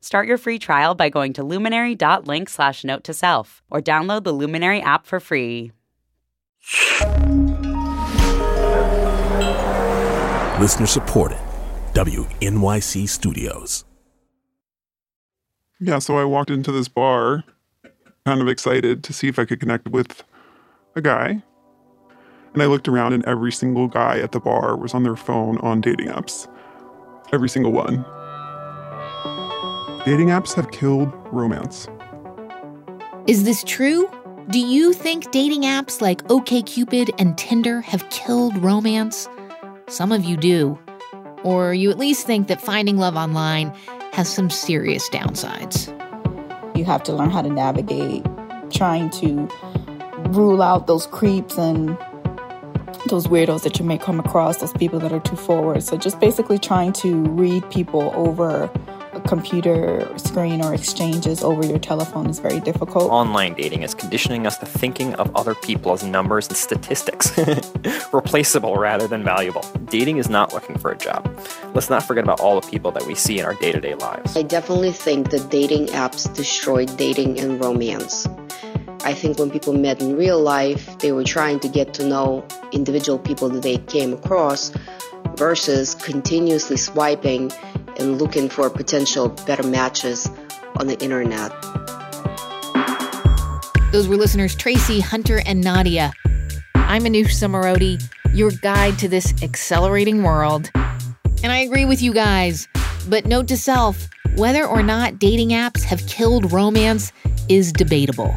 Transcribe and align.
Start 0.00 0.28
your 0.28 0.38
free 0.38 0.58
trial 0.58 0.94
by 0.94 1.08
going 1.08 1.32
to 1.34 1.42
luminary.link 1.42 2.48
slash 2.48 2.84
note 2.84 3.04
to 3.04 3.14
self 3.14 3.62
or 3.70 3.80
download 3.80 4.24
the 4.24 4.32
Luminary 4.32 4.80
app 4.80 5.06
for 5.06 5.20
free. 5.20 5.72
Listener 10.60 10.86
supported. 10.86 11.38
WNYC 11.92 13.08
Studios. 13.08 13.84
Yeah, 15.80 15.98
so 15.98 16.18
I 16.18 16.24
walked 16.24 16.50
into 16.50 16.72
this 16.72 16.88
bar, 16.88 17.44
kind 18.24 18.40
of 18.40 18.48
excited 18.48 19.04
to 19.04 19.12
see 19.12 19.28
if 19.28 19.38
I 19.38 19.44
could 19.44 19.60
connect 19.60 19.88
with 19.88 20.22
a 20.94 21.02
guy. 21.02 21.42
And 22.54 22.62
I 22.62 22.66
looked 22.66 22.88
around, 22.88 23.12
and 23.12 23.24
every 23.26 23.52
single 23.52 23.86
guy 23.86 24.18
at 24.18 24.32
the 24.32 24.40
bar 24.40 24.76
was 24.76 24.94
on 24.94 25.02
their 25.02 25.16
phone 25.16 25.58
on 25.58 25.82
dating 25.82 26.08
apps. 26.08 26.48
Every 27.32 27.50
single 27.50 27.72
one. 27.72 28.04
Dating 30.06 30.28
apps 30.28 30.54
have 30.54 30.70
killed 30.70 31.12
romance. 31.32 31.88
Is 33.26 33.42
this 33.42 33.64
true? 33.64 34.08
Do 34.50 34.60
you 34.60 34.92
think 34.92 35.32
dating 35.32 35.62
apps 35.62 36.00
like 36.00 36.22
OKCupid 36.28 37.10
and 37.18 37.36
Tinder 37.36 37.80
have 37.80 38.08
killed 38.10 38.56
romance? 38.58 39.28
Some 39.88 40.12
of 40.12 40.24
you 40.24 40.36
do. 40.36 40.78
Or 41.42 41.74
you 41.74 41.90
at 41.90 41.98
least 41.98 42.24
think 42.24 42.46
that 42.46 42.62
finding 42.62 42.98
love 42.98 43.16
online 43.16 43.74
has 44.12 44.32
some 44.32 44.48
serious 44.48 45.10
downsides. 45.10 45.88
You 46.78 46.84
have 46.84 47.02
to 47.02 47.12
learn 47.12 47.30
how 47.30 47.42
to 47.42 47.50
navigate 47.50 48.24
trying 48.70 49.10
to 49.10 49.48
rule 50.30 50.62
out 50.62 50.86
those 50.86 51.08
creeps 51.08 51.58
and 51.58 51.98
those 53.08 53.26
weirdos 53.26 53.64
that 53.64 53.80
you 53.80 53.84
may 53.84 53.98
come 53.98 54.20
across, 54.20 54.58
those 54.58 54.72
people 54.74 55.00
that 55.00 55.12
are 55.12 55.18
too 55.18 55.34
forward. 55.34 55.82
So 55.82 55.96
just 55.96 56.20
basically 56.20 56.60
trying 56.60 56.92
to 56.92 57.24
read 57.24 57.68
people 57.70 58.12
over 58.14 58.70
computer 59.26 60.08
screen 60.18 60.62
or 60.62 60.74
exchanges 60.74 61.42
over 61.42 61.64
your 61.64 61.78
telephone 61.78 62.28
is 62.28 62.38
very 62.38 62.60
difficult. 62.60 63.10
Online 63.10 63.54
dating 63.54 63.82
is 63.82 63.94
conditioning 63.94 64.46
us 64.46 64.58
to 64.58 64.66
thinking 64.66 65.14
of 65.14 65.34
other 65.34 65.54
people 65.54 65.92
as 65.92 66.02
numbers 66.04 66.48
and 66.48 66.56
statistics, 66.56 67.36
replaceable 68.12 68.76
rather 68.76 69.06
than 69.06 69.22
valuable. 69.22 69.62
Dating 69.86 70.18
is 70.18 70.28
not 70.28 70.52
looking 70.52 70.78
for 70.78 70.90
a 70.90 70.96
job. 70.96 71.28
Let's 71.74 71.90
not 71.90 72.02
forget 72.02 72.24
about 72.24 72.40
all 72.40 72.60
the 72.60 72.68
people 72.68 72.90
that 72.92 73.06
we 73.06 73.14
see 73.14 73.38
in 73.38 73.44
our 73.44 73.54
day 73.54 73.72
to 73.72 73.80
day 73.80 73.94
lives. 73.94 74.36
I 74.36 74.42
definitely 74.42 74.92
think 74.92 75.30
that 75.30 75.50
dating 75.50 75.86
apps 75.88 76.32
destroyed 76.34 76.96
dating 76.96 77.40
and 77.40 77.62
romance. 77.62 78.26
I 79.04 79.14
think 79.14 79.38
when 79.38 79.50
people 79.50 79.72
met 79.72 80.00
in 80.00 80.16
real 80.16 80.40
life, 80.40 80.98
they 80.98 81.12
were 81.12 81.24
trying 81.24 81.60
to 81.60 81.68
get 81.68 81.94
to 81.94 82.06
know 82.06 82.44
individual 82.72 83.18
people 83.18 83.48
that 83.50 83.62
they 83.62 83.78
came 83.78 84.12
across 84.12 84.72
versus 85.36 85.94
continuously 85.94 86.76
swiping 86.76 87.52
and 87.98 88.18
looking 88.18 88.48
for 88.48 88.68
potential 88.70 89.28
better 89.46 89.62
matches 89.62 90.28
on 90.76 90.86
the 90.86 90.98
internet. 91.00 91.52
Those 93.92 94.08
were 94.08 94.16
listeners 94.16 94.54
Tracy, 94.54 95.00
Hunter, 95.00 95.40
and 95.46 95.62
Nadia. 95.62 96.12
I'm 96.74 97.04
Manoush 97.04 97.32
Zomorodi, 97.32 98.02
your 98.34 98.50
guide 98.50 98.98
to 98.98 99.08
this 99.08 99.32
accelerating 99.42 100.22
world. 100.22 100.70
And 101.42 101.52
I 101.52 101.58
agree 101.58 101.84
with 101.84 102.02
you 102.02 102.12
guys. 102.12 102.68
But 103.08 103.26
note 103.26 103.48
to 103.48 103.56
self 103.56 104.08
whether 104.36 104.66
or 104.66 104.82
not 104.82 105.18
dating 105.18 105.50
apps 105.50 105.82
have 105.82 106.06
killed 106.06 106.52
romance 106.52 107.12
is 107.48 107.72
debatable. 107.72 108.34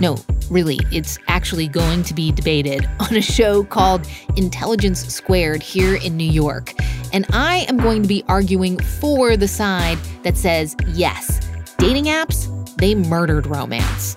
No, 0.00 0.16
really, 0.50 0.78
it's 0.90 1.18
actually 1.28 1.68
going 1.68 2.02
to 2.04 2.14
be 2.14 2.32
debated 2.32 2.88
on 3.00 3.16
a 3.16 3.22
show 3.22 3.64
called 3.64 4.06
Intelligence 4.36 5.06
Squared 5.06 5.62
here 5.62 5.94
in 5.94 6.16
New 6.16 6.30
York. 6.30 6.74
And 7.12 7.26
I 7.30 7.66
am 7.68 7.76
going 7.76 8.02
to 8.02 8.08
be 8.08 8.24
arguing 8.28 8.78
for 8.78 9.36
the 9.36 9.48
side 9.48 9.98
that 10.22 10.36
says 10.36 10.76
yes, 10.88 11.40
dating 11.78 12.04
apps, 12.04 12.48
they 12.76 12.94
murdered 12.94 13.46
romance. 13.46 14.16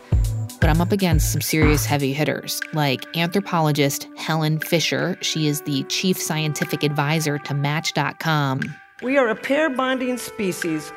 But 0.61 0.69
I'm 0.69 0.79
up 0.79 0.93
against 0.93 1.31
some 1.33 1.41
serious 1.41 1.85
heavy 1.85 2.13
hitters, 2.13 2.61
like 2.71 3.05
anthropologist 3.17 4.07
Helen 4.15 4.59
Fisher. 4.59 5.17
She 5.21 5.47
is 5.47 5.61
the 5.61 5.83
chief 5.83 6.17
scientific 6.17 6.83
advisor 6.83 7.37
to 7.39 7.53
Match.com. 7.53 8.61
We 9.01 9.17
are 9.17 9.27
a 9.27 9.35
pair 9.35 9.69
bonding 9.69 10.17
species. 10.17 10.93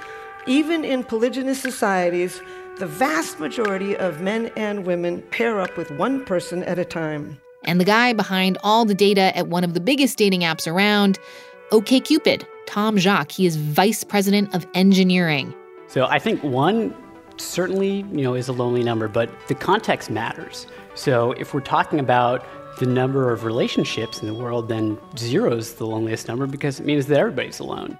Even 0.46 0.84
in 0.84 1.02
polygynous 1.02 1.56
societies, 1.56 2.40
the 2.78 2.86
vast 2.86 3.40
majority 3.40 3.96
of 3.96 4.20
men 4.20 4.52
and 4.56 4.86
women 4.86 5.22
pair 5.32 5.60
up 5.60 5.76
with 5.76 5.90
one 5.92 6.24
person 6.24 6.62
at 6.62 6.78
a 6.78 6.84
time. 6.84 7.40
And 7.64 7.80
the 7.80 7.84
guy 7.84 8.12
behind 8.12 8.58
all 8.62 8.84
the 8.84 8.94
data 8.94 9.36
at 9.36 9.48
one 9.48 9.64
of 9.64 9.74
the 9.74 9.80
biggest 9.80 10.16
dating 10.16 10.42
apps 10.42 10.70
around, 10.70 11.18
OKCupid, 11.70 12.44
Tom 12.66 12.98
Jacques. 12.98 13.32
He 13.32 13.46
is 13.46 13.56
vice 13.56 14.04
president 14.04 14.54
of 14.54 14.66
engineering. 14.74 15.54
So 15.88 16.06
I 16.06 16.18
think 16.18 16.42
one 16.42 16.94
certainly, 17.36 18.04
you 18.12 18.22
know, 18.22 18.34
is 18.34 18.48
a 18.48 18.52
lonely 18.52 18.82
number, 18.82 19.08
but 19.08 19.30
the 19.48 19.54
context 19.54 20.10
matters. 20.10 20.66
So 20.94 21.32
if 21.32 21.52
we're 21.52 21.60
talking 21.60 22.00
about 22.00 22.44
the 22.78 22.86
number 22.86 23.32
of 23.32 23.44
relationships 23.44 24.20
in 24.20 24.26
the 24.26 24.34
world, 24.34 24.68
then 24.68 24.98
zero 25.16 25.56
is 25.56 25.74
the 25.74 25.86
loneliest 25.86 26.28
number 26.28 26.46
because 26.46 26.80
it 26.80 26.86
means 26.86 27.06
that 27.06 27.18
everybody's 27.18 27.58
alone. 27.58 27.98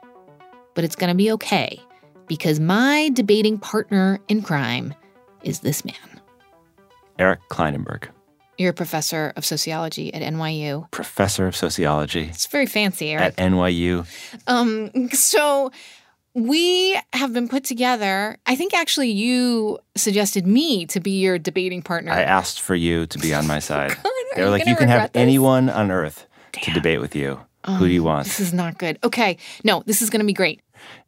But 0.75 0.85
it's 0.85 0.97
going 0.97 1.09
to 1.09 1.17
be 1.17 1.31
okay 1.33 1.81
because 2.27 2.61
my 2.61 3.11
debating 3.15 3.59
partner 3.59 4.21
in 4.29 4.43
crime 4.43 4.95
is 5.43 5.61
this 5.61 5.85
man. 5.85 6.21
Eric 7.19 7.41
Klinenberg. 7.51 8.09
You're 8.59 8.71
a 8.71 8.75
professor 8.75 9.33
of 9.37 9.45
sociology 9.45 10.13
at 10.15 10.23
NYU. 10.23 10.91
Professor 10.91 11.47
of 11.47 11.55
sociology. 11.57 12.25
It's 12.31 12.47
very 12.47 12.67
fancy, 12.67 13.11
Eric. 13.11 13.25
At 13.25 13.37
NYU. 13.37 14.07
Um, 14.47 15.11
so 15.11 15.71
we 16.35 16.99
have 17.13 17.33
been 17.33 17.49
put 17.49 17.65
together. 17.65 18.37
I 18.47 18.57
think 18.57 18.75
actually 18.75 19.11
you 19.11 19.79
suggested 19.95 20.47
me 20.47 20.87
to 20.87 21.01
be 21.01 21.21
your 21.21 21.39
debating 21.39 21.83
partner. 21.83 22.13
I 22.13 22.23
asked 22.23 22.61
for 22.61 22.75
you 22.75 23.07
to 23.07 23.19
be 23.19 23.35
on 23.35 23.47
my 23.47 23.59
side. 23.71 23.91
God, 24.03 24.13
they 24.37 24.45
were 24.45 24.51
like, 24.51 24.67
you 24.67 24.77
can 24.77 24.89
have 24.89 25.13
this? 25.13 25.21
anyone 25.21 25.69
on 25.71 25.91
earth 25.91 26.27
Damn. 26.53 26.65
to 26.65 26.71
debate 26.73 27.01
with 27.01 27.15
you. 27.15 27.41
Oh, 27.65 27.75
Who 27.77 27.87
do 27.89 27.93
you 27.93 28.05
want? 28.05 28.27
This 28.27 28.41
is 28.41 28.53
not 28.53 28.79
good. 28.79 28.99
Okay. 29.03 29.39
No, 29.65 29.83
this 29.87 30.01
is 30.01 30.09
going 30.09 30.21
to 30.21 30.27
be 30.27 30.33
great. 30.33 30.61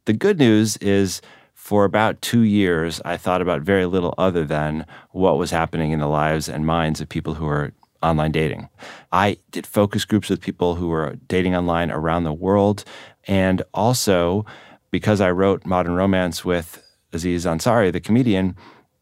The 0.06 0.12
good 0.12 0.38
news 0.38 0.76
is 0.78 1.20
for 1.68 1.84
about 1.84 2.22
two 2.22 2.44
years, 2.44 2.98
I 3.04 3.18
thought 3.18 3.42
about 3.42 3.60
very 3.60 3.84
little 3.84 4.14
other 4.16 4.42
than 4.46 4.86
what 5.10 5.36
was 5.36 5.50
happening 5.50 5.90
in 5.90 5.98
the 5.98 6.06
lives 6.06 6.48
and 6.48 6.64
minds 6.64 7.02
of 7.02 7.10
people 7.10 7.34
who 7.34 7.46
are 7.46 7.72
online 8.02 8.32
dating. 8.32 8.70
I 9.12 9.36
did 9.50 9.66
focus 9.66 10.06
groups 10.06 10.30
with 10.30 10.40
people 10.40 10.76
who 10.76 10.88
were 10.88 11.16
dating 11.28 11.54
online 11.54 11.90
around 11.90 12.24
the 12.24 12.32
world. 12.32 12.84
And 13.26 13.60
also, 13.74 14.46
because 14.90 15.20
I 15.20 15.30
wrote 15.30 15.66
Modern 15.66 15.92
Romance 15.92 16.42
with 16.42 16.82
Aziz 17.12 17.44
Ansari, 17.44 17.92
the 17.92 18.00
comedian, 18.00 18.56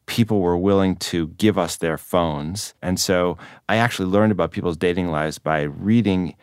people 0.07 0.41
were 0.41 0.59
willing 0.59 0.97
to 0.97 1.29
give 1.39 1.57
us 1.57 1.77
their 1.77 1.97
phones. 1.97 2.75
And 2.83 2.99
so 2.99 3.39
I 3.69 3.77
actually 3.77 4.09
learned 4.09 4.33
about 4.33 4.51
people's 4.51 4.77
dating 4.77 5.13
lives 5.13 5.39
by 5.39 5.63
reading 5.63 6.35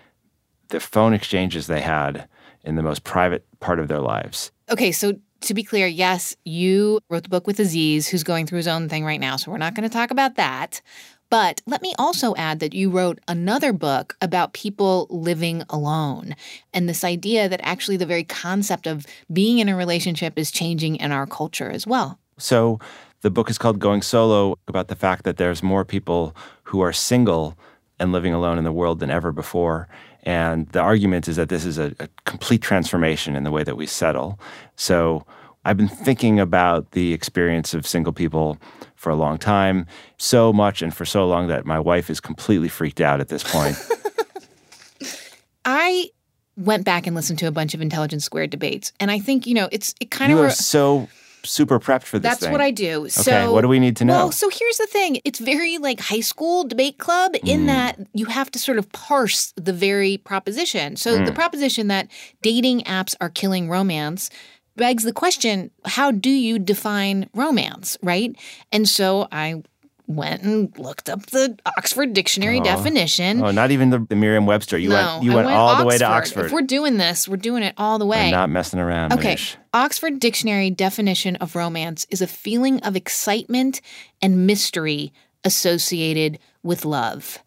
the 0.69 0.79
phone 0.79 1.13
exchanges 1.13 1.67
they 1.67 1.81
had 1.81 2.29
in 2.63 2.75
the 2.75 2.81
most 2.81 3.03
private 3.03 3.45
part 3.59 3.81
of 3.81 3.89
their 3.89 3.99
lives. 3.99 4.53
Okay, 4.69 4.93
so 4.93 5.15
to 5.43 5.53
be 5.53 5.63
clear, 5.63 5.87
yes, 5.87 6.35
you 6.45 6.99
wrote 7.09 7.23
the 7.23 7.29
book 7.29 7.47
with 7.47 7.59
Aziz, 7.59 8.07
who's 8.07 8.23
going 8.23 8.45
through 8.45 8.57
his 8.57 8.67
own 8.67 8.89
thing 8.89 9.05
right 9.05 9.19
now. 9.19 9.35
So 9.35 9.51
we're 9.51 9.57
not 9.57 9.75
going 9.75 9.87
to 9.87 9.93
talk 9.93 10.11
about 10.11 10.35
that. 10.35 10.81
But 11.29 11.61
let 11.65 11.81
me 11.81 11.95
also 11.97 12.35
add 12.35 12.59
that 12.59 12.75
you 12.75 12.91
wrote 12.91 13.19
another 13.27 13.73
book 13.73 14.15
about 14.21 14.53
people 14.53 15.07
living 15.09 15.63
alone 15.69 16.35
and 16.73 16.87
this 16.87 17.03
idea 17.03 17.49
that 17.49 17.59
actually 17.63 17.97
the 17.97 18.05
very 18.05 18.23
concept 18.23 18.85
of 18.85 19.07
being 19.31 19.57
in 19.57 19.67
a 19.67 19.75
relationship 19.75 20.37
is 20.37 20.51
changing 20.51 20.97
in 20.97 21.11
our 21.11 21.25
culture 21.25 21.71
as 21.71 21.87
well. 21.87 22.19
So 22.37 22.79
the 23.21 23.31
book 23.31 23.49
is 23.49 23.57
called 23.57 23.79
Going 23.79 24.03
Solo 24.03 24.59
about 24.67 24.89
the 24.89 24.95
fact 24.95 25.23
that 25.23 25.37
there's 25.37 25.63
more 25.63 25.83
people 25.83 26.35
who 26.65 26.81
are 26.81 26.93
single 26.93 27.57
and 27.99 28.11
living 28.11 28.33
alone 28.33 28.57
in 28.57 28.63
the 28.63 28.71
world 28.71 28.99
than 28.99 29.09
ever 29.09 29.31
before. 29.31 29.87
And 30.23 30.67
the 30.69 30.79
argument 30.79 31.27
is 31.27 31.35
that 31.35 31.49
this 31.49 31.65
is 31.65 31.77
a, 31.77 31.93
a, 31.99 32.07
complete 32.25 32.61
transformation 32.61 33.35
in 33.35 33.43
the 33.43 33.51
way 33.51 33.63
that 33.63 33.75
we 33.75 33.85
settle. 33.85 34.39
So 34.77 35.25
I've 35.65 35.77
been 35.77 35.89
thinking 35.89 36.39
about 36.39 36.91
the 36.91 37.13
experience 37.13 37.73
of 37.73 37.85
single 37.85 38.13
people 38.13 38.57
for 38.95 39.09
a 39.09 39.15
long 39.15 39.37
time, 39.37 39.85
so 40.17 40.53
much 40.53 40.81
and 40.81 40.93
for 40.93 41.05
so 41.05 41.27
long 41.27 41.47
that 41.47 41.65
my 41.65 41.79
wife 41.79 42.09
is 42.09 42.19
completely 42.21 42.69
freaked 42.69 43.01
out 43.01 43.19
at 43.19 43.27
this 43.27 43.43
point. 43.43 43.77
I 45.65 46.09
went 46.55 46.85
back 46.85 47.07
and 47.07 47.15
listened 47.15 47.39
to 47.39 47.47
a 47.47 47.51
bunch 47.51 47.73
of 47.73 47.81
Intelligence 47.81 48.23
Squared 48.23 48.49
debates, 48.49 48.93
and 48.99 49.11
I 49.11 49.19
think 49.19 49.47
you 49.47 49.53
know 49.53 49.69
it's 49.71 49.93
it 49.99 50.11
kind 50.11 50.31
you 50.31 50.39
of 50.39 50.45
are 50.45 50.49
so 50.49 51.07
super 51.45 51.79
prepped 51.79 52.03
for 52.03 52.19
this 52.19 52.29
That's 52.31 52.43
thing. 52.43 52.51
what 52.51 52.61
I 52.61 52.71
do. 52.71 53.01
Okay, 53.01 53.09
So 53.09 53.51
what 53.53 53.61
do 53.61 53.67
we 53.67 53.79
need 53.79 53.95
to 53.97 54.05
know? 54.05 54.13
Well, 54.13 54.31
so 54.31 54.49
here's 54.49 54.77
the 54.77 54.87
thing. 54.87 55.19
It's 55.25 55.39
very 55.39 55.77
like 55.77 55.99
high 55.99 56.21
school 56.21 56.63
debate 56.63 56.97
club 56.97 57.33
Mm. 57.33 57.47
in 57.47 57.65
that 57.67 57.99
you 58.13 58.25
have 58.27 58.49
to 58.51 58.59
sort 58.59 58.77
of 58.77 58.91
parse 58.91 59.53
the 59.55 59.73
very 59.73 60.17
proposition. 60.17 60.95
So 60.95 61.15
the 61.23 61.31
Mm. 61.31 61.35
proposition 61.35 61.87
that 61.87 62.07
dating 62.41 62.81
apps 62.81 63.15
are 63.19 63.29
killing 63.29 63.69
romance 63.69 64.29
begs 64.75 65.03
the 65.03 65.13
question, 65.13 65.69
how 65.85 66.11
do 66.11 66.29
you 66.31 66.57
define 66.57 67.29
romance, 67.33 67.97
right? 68.01 68.35
And 68.71 68.89
so 68.89 69.27
I 69.31 69.61
went 70.07 70.43
and 70.43 70.77
looked 70.77 71.09
up 71.09 71.25
the 71.27 71.57
Oxford 71.77 72.13
Dictionary 72.13 72.59
Oh. 72.59 72.63
definition. 72.63 73.41
Oh, 73.43 73.51
not 73.51 73.71
even 73.71 73.89
the, 73.89 73.99
the 73.99 74.15
Merriam-Webster. 74.15 74.77
You 74.77 74.89
no, 74.89 74.95
went. 74.95 75.23
You 75.23 75.31
I 75.31 75.35
went, 75.35 75.47
all 75.49 75.77
the 75.77 75.85
way 75.85 75.97
to 75.97 76.05
Oxford. 76.05 76.39
Oxford. 76.39 76.45
If 76.47 76.51
we're 76.51 76.61
doing 76.61 76.97
this, 76.97 77.27
we're 77.27 77.37
doing 77.37 77.63
it 77.63 77.73
all 77.77 77.97
the 77.99 78.05
way. 78.05 78.25
I'm 78.25 78.31
not 78.31 78.49
messing 78.49 78.79
around. 78.79 79.13
Okay. 79.13 79.37
Oxford 79.73 80.19
Dictionary 80.19 80.69
definition 80.69 81.35
of 81.37 81.55
romance 81.55 82.05
is 82.09 82.21
a 82.21 82.27
feeling 82.27 82.79
of 82.81 82.95
excitement 82.95 83.81
and 84.21 84.45
mystery 84.45 85.13
associated 85.43 86.39
with 86.63 86.85
love. 86.85 87.39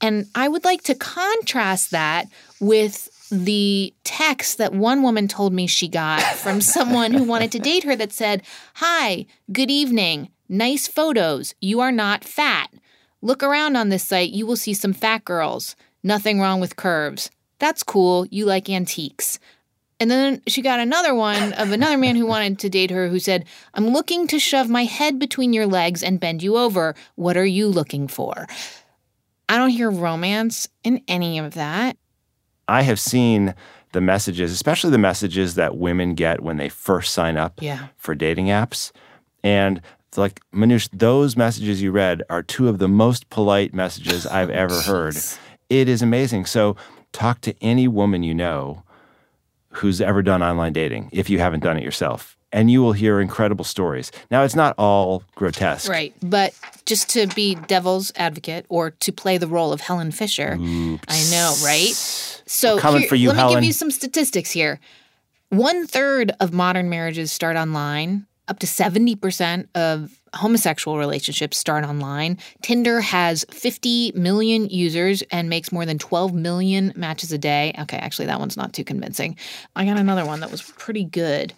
And 0.00 0.26
I 0.34 0.48
would 0.48 0.64
like 0.64 0.82
to 0.84 0.94
contrast 0.94 1.90
that 1.90 2.26
with 2.58 3.08
the 3.30 3.94
text 4.02 4.58
that 4.58 4.72
one 4.72 5.02
woman 5.02 5.28
told 5.28 5.52
me 5.52 5.66
she 5.66 5.86
got 5.88 6.20
from 6.20 6.60
someone 6.76 7.12
who 7.12 7.22
wanted 7.24 7.52
to 7.52 7.58
date 7.58 7.84
her 7.84 7.94
that 7.96 8.12
said, 8.12 8.42
Hi, 8.74 9.26
good 9.52 9.70
evening. 9.70 10.30
Nice 10.50 10.88
photos. 10.88 11.54
You 11.60 11.80
are 11.80 11.92
not 11.92 12.24
fat. 12.24 12.70
Look 13.22 13.42
around 13.44 13.76
on 13.76 13.88
this 13.88 14.02
site. 14.04 14.30
You 14.30 14.46
will 14.46 14.56
see 14.56 14.74
some 14.74 14.92
fat 14.92 15.24
girls. 15.24 15.76
Nothing 16.02 16.40
wrong 16.40 16.60
with 16.60 16.74
curves. 16.74 17.30
That's 17.60 17.84
cool. 17.84 18.26
You 18.32 18.46
like 18.46 18.68
antiques. 18.68 19.38
And 20.00 20.10
then 20.10 20.42
she 20.48 20.60
got 20.60 20.80
another 20.80 21.14
one 21.14 21.52
of 21.52 21.70
another 21.70 21.96
man 21.96 22.16
who 22.16 22.26
wanted 22.26 22.58
to 22.60 22.68
date 22.68 22.90
her 22.90 23.08
who 23.08 23.20
said, 23.20 23.44
I'm 23.74 23.86
looking 23.88 24.26
to 24.28 24.40
shove 24.40 24.68
my 24.68 24.84
head 24.84 25.20
between 25.20 25.52
your 25.52 25.66
legs 25.66 26.02
and 26.02 26.18
bend 26.18 26.42
you 26.42 26.56
over. 26.56 26.96
What 27.14 27.36
are 27.36 27.44
you 27.46 27.68
looking 27.68 28.08
for? 28.08 28.48
I 29.48 29.56
don't 29.56 29.70
hear 29.70 29.90
romance 29.90 30.68
in 30.82 31.02
any 31.06 31.38
of 31.38 31.54
that. 31.54 31.96
I 32.66 32.82
have 32.82 32.98
seen 32.98 33.54
the 33.92 34.00
messages, 34.00 34.50
especially 34.52 34.90
the 34.90 34.98
messages 34.98 35.54
that 35.56 35.76
women 35.76 36.14
get 36.14 36.42
when 36.42 36.56
they 36.56 36.68
first 36.70 37.12
sign 37.12 37.36
up 37.36 37.60
Yeah. 37.62 37.88
for 37.96 38.14
dating 38.16 38.46
apps. 38.46 38.92
And 39.44 39.80
it's 40.10 40.18
like, 40.18 40.40
Manoush, 40.52 40.88
those 40.92 41.36
messages 41.36 41.80
you 41.80 41.92
read 41.92 42.24
are 42.28 42.42
two 42.42 42.66
of 42.68 42.78
the 42.80 42.88
most 42.88 43.30
polite 43.30 43.72
messages 43.72 44.26
I've 44.38 44.50
ever 44.50 44.80
heard. 44.80 45.16
It 45.68 45.88
is 45.88 46.02
amazing. 46.02 46.46
So, 46.46 46.74
talk 47.12 47.40
to 47.42 47.54
any 47.62 47.86
woman 47.86 48.24
you 48.24 48.34
know 48.34 48.82
who's 49.74 50.00
ever 50.00 50.20
done 50.20 50.42
online 50.42 50.72
dating, 50.72 51.10
if 51.12 51.30
you 51.30 51.38
haven't 51.38 51.62
done 51.62 51.76
it 51.76 51.84
yourself, 51.84 52.36
and 52.50 52.72
you 52.72 52.82
will 52.82 52.90
hear 52.90 53.20
incredible 53.20 53.64
stories. 53.64 54.10
Now, 54.32 54.42
it's 54.42 54.56
not 54.56 54.74
all 54.78 55.22
grotesque. 55.36 55.88
Right. 55.88 56.12
But 56.24 56.54
just 56.86 57.08
to 57.10 57.28
be 57.28 57.54
devil's 57.54 58.10
advocate 58.16 58.66
or 58.68 58.90
to 58.90 59.12
play 59.12 59.38
the 59.38 59.46
role 59.46 59.72
of 59.72 59.80
Helen 59.80 60.10
Fisher, 60.10 60.54
I 60.58 61.28
know, 61.30 61.54
right? 61.62 61.92
So 62.46 62.78
here- 62.78 63.14
you, 63.14 63.28
let 63.32 63.46
me 63.46 63.54
give 63.54 63.62
you 63.62 63.72
some 63.72 63.92
statistics 63.92 64.50
here. 64.50 64.80
One 65.50 65.86
third 65.86 66.32
of 66.40 66.52
modern 66.52 66.88
marriages 66.90 67.30
start 67.30 67.54
online. 67.56 68.26
Up 68.50 68.58
to 68.58 68.66
70% 68.66 69.68
of 69.76 70.20
homosexual 70.34 70.98
relationships 70.98 71.56
start 71.56 71.84
online. 71.84 72.36
Tinder 72.62 73.00
has 73.00 73.44
50 73.50 74.10
million 74.16 74.68
users 74.68 75.22
and 75.30 75.48
makes 75.48 75.70
more 75.70 75.86
than 75.86 75.98
12 75.98 76.34
million 76.34 76.92
matches 76.96 77.30
a 77.30 77.38
day. 77.38 77.72
Okay, 77.78 77.96
actually, 77.98 78.26
that 78.26 78.40
one's 78.40 78.56
not 78.56 78.72
too 78.72 78.82
convincing. 78.82 79.36
I 79.76 79.84
got 79.84 79.98
another 79.98 80.26
one 80.26 80.40
that 80.40 80.50
was 80.50 80.62
pretty 80.62 81.04
good. 81.04 81.54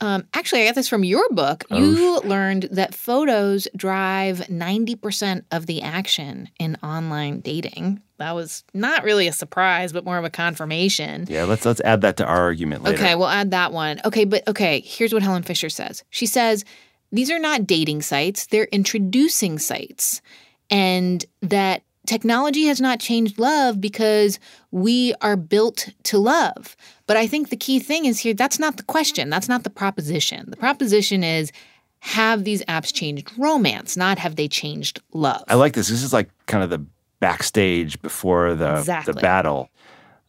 Um, 0.00 0.26
actually, 0.32 0.62
I 0.62 0.66
got 0.66 0.74
this 0.74 0.88
from 0.88 1.04
your 1.04 1.28
book. 1.30 1.64
You 1.70 2.20
learned 2.20 2.68
that 2.72 2.94
photos 2.94 3.68
drive 3.76 4.38
90% 4.38 5.44
of 5.50 5.66
the 5.66 5.82
action 5.82 6.48
in 6.58 6.76
online 6.82 7.40
dating. 7.40 8.00
That 8.16 8.34
was 8.34 8.64
not 8.72 9.04
really 9.04 9.28
a 9.28 9.32
surprise, 9.32 9.92
but 9.92 10.04
more 10.04 10.18
of 10.18 10.24
a 10.24 10.30
confirmation. 10.30 11.26
Yeah, 11.28 11.44
let's 11.44 11.64
let's 11.64 11.80
add 11.82 12.00
that 12.02 12.16
to 12.18 12.26
our 12.26 12.40
argument 12.40 12.82
later. 12.82 13.02
Okay, 13.02 13.14
we'll 13.14 13.28
add 13.28 13.50
that 13.52 13.72
one. 13.72 14.00
Okay, 14.04 14.24
but 14.24 14.46
okay, 14.48 14.80
here's 14.80 15.12
what 15.12 15.22
Helen 15.22 15.42
Fisher 15.42 15.70
says. 15.70 16.02
She 16.10 16.26
says 16.26 16.64
these 17.12 17.30
are 17.30 17.38
not 17.38 17.66
dating 17.66 18.02
sites, 18.02 18.46
they're 18.46 18.68
introducing 18.72 19.58
sites. 19.58 20.22
And 20.70 21.24
that 21.42 21.82
technology 22.10 22.64
has 22.66 22.80
not 22.80 22.98
changed 23.00 23.38
love 23.38 23.80
because 23.80 24.38
we 24.72 25.14
are 25.22 25.36
built 25.36 25.88
to 26.04 26.18
love. 26.18 26.76
But 27.06 27.16
I 27.16 27.26
think 27.26 27.48
the 27.50 27.56
key 27.56 27.78
thing 27.78 28.04
is 28.04 28.18
here 28.18 28.34
that's 28.34 28.58
not 28.58 28.76
the 28.76 28.82
question, 28.82 29.30
that's 29.30 29.48
not 29.48 29.62
the 29.62 29.70
proposition. 29.70 30.50
The 30.50 30.56
proposition 30.56 31.22
is 31.24 31.52
have 32.00 32.44
these 32.44 32.62
apps 32.64 32.92
changed 32.92 33.30
romance, 33.38 33.96
not 33.96 34.18
have 34.18 34.34
they 34.36 34.48
changed 34.48 35.00
love? 35.12 35.44
I 35.48 35.54
like 35.54 35.74
this. 35.74 35.88
This 35.88 36.02
is 36.02 36.12
like 36.12 36.28
kind 36.46 36.64
of 36.64 36.70
the 36.70 36.84
backstage 37.20 38.00
before 38.02 38.54
the 38.54 38.78
Exactly. 38.78 39.12
the 39.12 39.20
battle. 39.20 39.68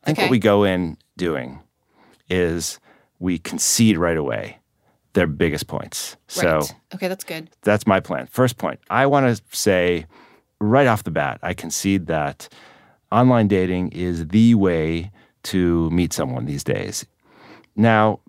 I 0.04 0.06
think 0.06 0.18
Okay. 0.18 0.26
what 0.28 0.32
we 0.32 0.40
go 0.40 0.64
in 0.64 0.98
doing 1.18 1.60
is 2.30 2.80
we 3.20 3.38
concede 3.40 3.98
right 3.98 4.18
away 4.18 4.58
their 5.14 5.28
biggest 5.28 5.68
points. 5.68 6.16
So 6.28 6.60
right. 6.60 6.76
Okay, 6.96 7.08
that's 7.08 7.24
good. 7.24 7.50
that's 7.64 7.86
my 7.88 8.00
plan. 8.00 8.28
First 8.28 8.58
point, 8.58 8.80
I 8.90 9.06
want 9.08 9.26
to 9.36 9.42
say 9.56 10.06
right 10.62 10.88
off 10.88 11.04
the 11.04 11.12
bat, 11.12 11.40
I 11.42 11.54
concede 11.54 12.08
that 12.08 12.48
online 13.12 13.48
dating 13.48 13.90
is 13.90 14.28
the 14.28 14.56
way 14.56 15.12
to 15.44 15.90
meet 15.90 16.14
someone 16.14 16.46
these 16.46 16.64
days. 16.64 17.06
Now, 17.76 18.20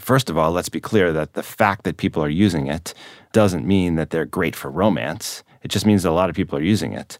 first 0.00 0.30
of 0.30 0.38
all, 0.38 0.50
let's 0.50 0.68
be 0.68 0.80
clear 0.80 1.12
that 1.12 1.34
the 1.34 1.42
fact 1.42 1.84
that 1.84 1.98
people 1.98 2.24
are 2.24 2.28
using 2.28 2.66
it 2.66 2.94
doesn't 3.32 3.66
mean 3.66 3.96
that 3.96 4.10
they're 4.10 4.24
great 4.24 4.56
for 4.56 4.70
romance. 4.70 5.42
It 5.62 5.68
just 5.68 5.86
means 5.86 6.02
that 6.02 6.10
a 6.10 6.12
lot 6.12 6.30
of 6.30 6.36
people 6.36 6.58
are 6.58 6.62
using 6.62 6.92
it. 6.92 7.18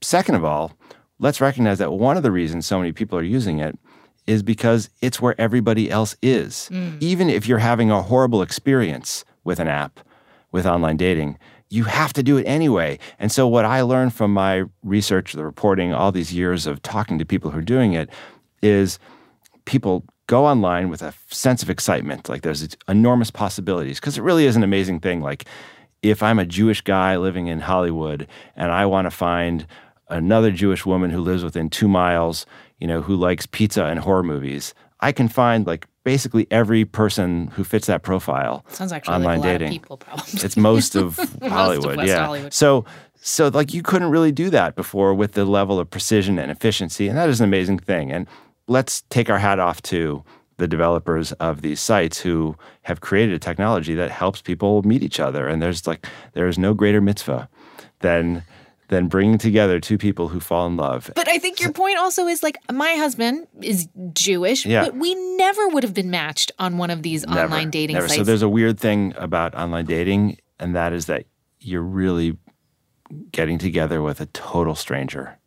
Second 0.00 0.36
of 0.36 0.44
all, 0.44 0.72
let's 1.18 1.40
recognize 1.40 1.78
that 1.78 1.92
one 1.92 2.16
of 2.16 2.22
the 2.22 2.32
reasons 2.32 2.66
so 2.66 2.78
many 2.78 2.92
people 2.92 3.18
are 3.18 3.22
using 3.22 3.58
it 3.58 3.78
is 4.26 4.42
because 4.42 4.88
it's 5.02 5.20
where 5.20 5.38
everybody 5.38 5.90
else 5.90 6.16
is. 6.22 6.68
Mm. 6.72 7.02
Even 7.02 7.28
if 7.28 7.46
you're 7.46 7.58
having 7.58 7.90
a 7.90 8.02
horrible 8.02 8.40
experience 8.40 9.24
with 9.42 9.58
an 9.58 9.68
app, 9.68 10.00
with 10.50 10.66
online 10.66 10.96
dating, 10.96 11.38
you 11.74 11.84
have 11.84 12.12
to 12.12 12.22
do 12.22 12.36
it 12.36 12.44
anyway. 12.44 12.98
And 13.18 13.32
so, 13.32 13.48
what 13.48 13.64
I 13.64 13.82
learned 13.82 14.14
from 14.14 14.32
my 14.32 14.64
research, 14.82 15.32
the 15.32 15.44
reporting, 15.44 15.92
all 15.92 16.12
these 16.12 16.32
years 16.32 16.66
of 16.66 16.80
talking 16.82 17.18
to 17.18 17.24
people 17.24 17.50
who 17.50 17.58
are 17.58 17.62
doing 17.62 17.94
it, 17.94 18.08
is 18.62 18.98
people 19.64 20.04
go 20.26 20.46
online 20.46 20.88
with 20.88 21.02
a 21.02 21.12
sense 21.28 21.62
of 21.62 21.70
excitement. 21.70 22.28
Like 22.28 22.42
there's 22.42 22.66
enormous 22.88 23.30
possibilities 23.30 24.00
because 24.00 24.16
it 24.16 24.22
really 24.22 24.46
is 24.46 24.56
an 24.56 24.62
amazing 24.62 25.00
thing. 25.00 25.20
Like 25.20 25.46
if 26.02 26.22
I'm 26.22 26.38
a 26.38 26.46
Jewish 26.46 26.80
guy 26.80 27.16
living 27.16 27.48
in 27.48 27.60
Hollywood 27.60 28.26
and 28.56 28.70
I 28.70 28.86
want 28.86 29.06
to 29.06 29.10
find 29.10 29.66
another 30.08 30.50
Jewish 30.50 30.86
woman 30.86 31.10
who 31.10 31.20
lives 31.20 31.42
within 31.42 31.68
two 31.68 31.88
miles, 31.88 32.46
you 32.78 32.86
know, 32.86 33.02
who 33.02 33.16
likes 33.16 33.46
pizza 33.46 33.84
and 33.84 33.98
horror 33.98 34.22
movies, 34.22 34.74
I 35.04 35.12
can 35.12 35.28
find 35.28 35.66
like 35.66 35.86
basically 36.02 36.46
every 36.50 36.86
person 36.86 37.48
who 37.48 37.62
fits 37.62 37.86
that 37.88 38.02
profile. 38.02 38.64
Sounds 38.68 38.90
actually 38.90 39.16
online 39.16 39.40
like 39.40 39.46
a 39.46 39.52
lot 39.52 39.58
dating. 39.58 39.68
of 39.68 39.72
people, 39.72 39.96
probably. 39.98 40.24
It's 40.42 40.56
most 40.70 40.96
of 40.96 41.18
Hollywood, 41.42 41.98
West 41.98 42.08
yeah. 42.08 42.24
Hollywood. 42.24 42.54
So, 42.54 42.86
so 43.14 43.48
like 43.48 43.74
you 43.74 43.82
couldn't 43.82 44.10
really 44.10 44.32
do 44.32 44.48
that 44.48 44.76
before 44.76 45.12
with 45.12 45.32
the 45.32 45.44
level 45.44 45.78
of 45.78 45.90
precision 45.90 46.38
and 46.38 46.50
efficiency, 46.50 47.06
and 47.06 47.18
that 47.18 47.28
is 47.28 47.38
an 47.40 47.44
amazing 47.44 47.80
thing. 47.80 48.10
And 48.10 48.26
let's 48.66 49.02
take 49.10 49.28
our 49.28 49.38
hat 49.38 49.58
off 49.58 49.82
to 49.82 50.24
the 50.56 50.66
developers 50.66 51.32
of 51.32 51.60
these 51.60 51.80
sites 51.80 52.20
who 52.20 52.56
have 52.82 53.02
created 53.02 53.34
a 53.34 53.38
technology 53.38 53.94
that 53.94 54.10
helps 54.10 54.40
people 54.40 54.82
meet 54.84 55.02
each 55.02 55.20
other. 55.20 55.48
And 55.48 55.60
there's 55.60 55.86
like 55.86 56.06
there 56.32 56.48
is 56.48 56.56
no 56.56 56.72
greater 56.72 57.02
mitzvah 57.02 57.50
than 58.00 58.42
than 58.88 59.08
bringing 59.08 59.38
together 59.38 59.80
two 59.80 59.96
people 59.98 60.28
who 60.28 60.40
fall 60.40 60.66
in 60.66 60.76
love. 60.76 61.10
But 61.14 61.28
I 61.28 61.38
think 61.38 61.58
your 61.60 61.72
point 61.72 61.98
also 61.98 62.26
is 62.26 62.42
like 62.42 62.58
my 62.72 62.92
husband 62.94 63.46
is 63.62 63.88
Jewish, 64.12 64.66
Yeah. 64.66 64.84
but 64.84 64.94
we 64.96 65.14
never 65.36 65.68
would 65.68 65.82
have 65.82 65.94
been 65.94 66.10
matched 66.10 66.52
on 66.58 66.76
one 66.76 66.90
of 66.90 67.02
these 67.02 67.26
Never, 67.26 67.40
online 67.44 67.70
dating 67.70 67.94
never. 67.94 68.08
sites. 68.08 68.18
So 68.18 68.24
there's 68.24 68.42
a 68.42 68.48
weird 68.48 68.78
thing 68.78 69.14
about 69.16 69.54
online 69.54 69.86
dating, 69.86 70.38
and 70.60 70.74
that 70.76 70.92
is 70.92 71.06
that 71.06 71.24
you're 71.60 71.82
really 71.82 72.36
getting 73.32 73.58
together 73.58 74.02
with 74.02 74.20
a 74.20 74.26
total 74.26 74.74
stranger, 74.74 75.38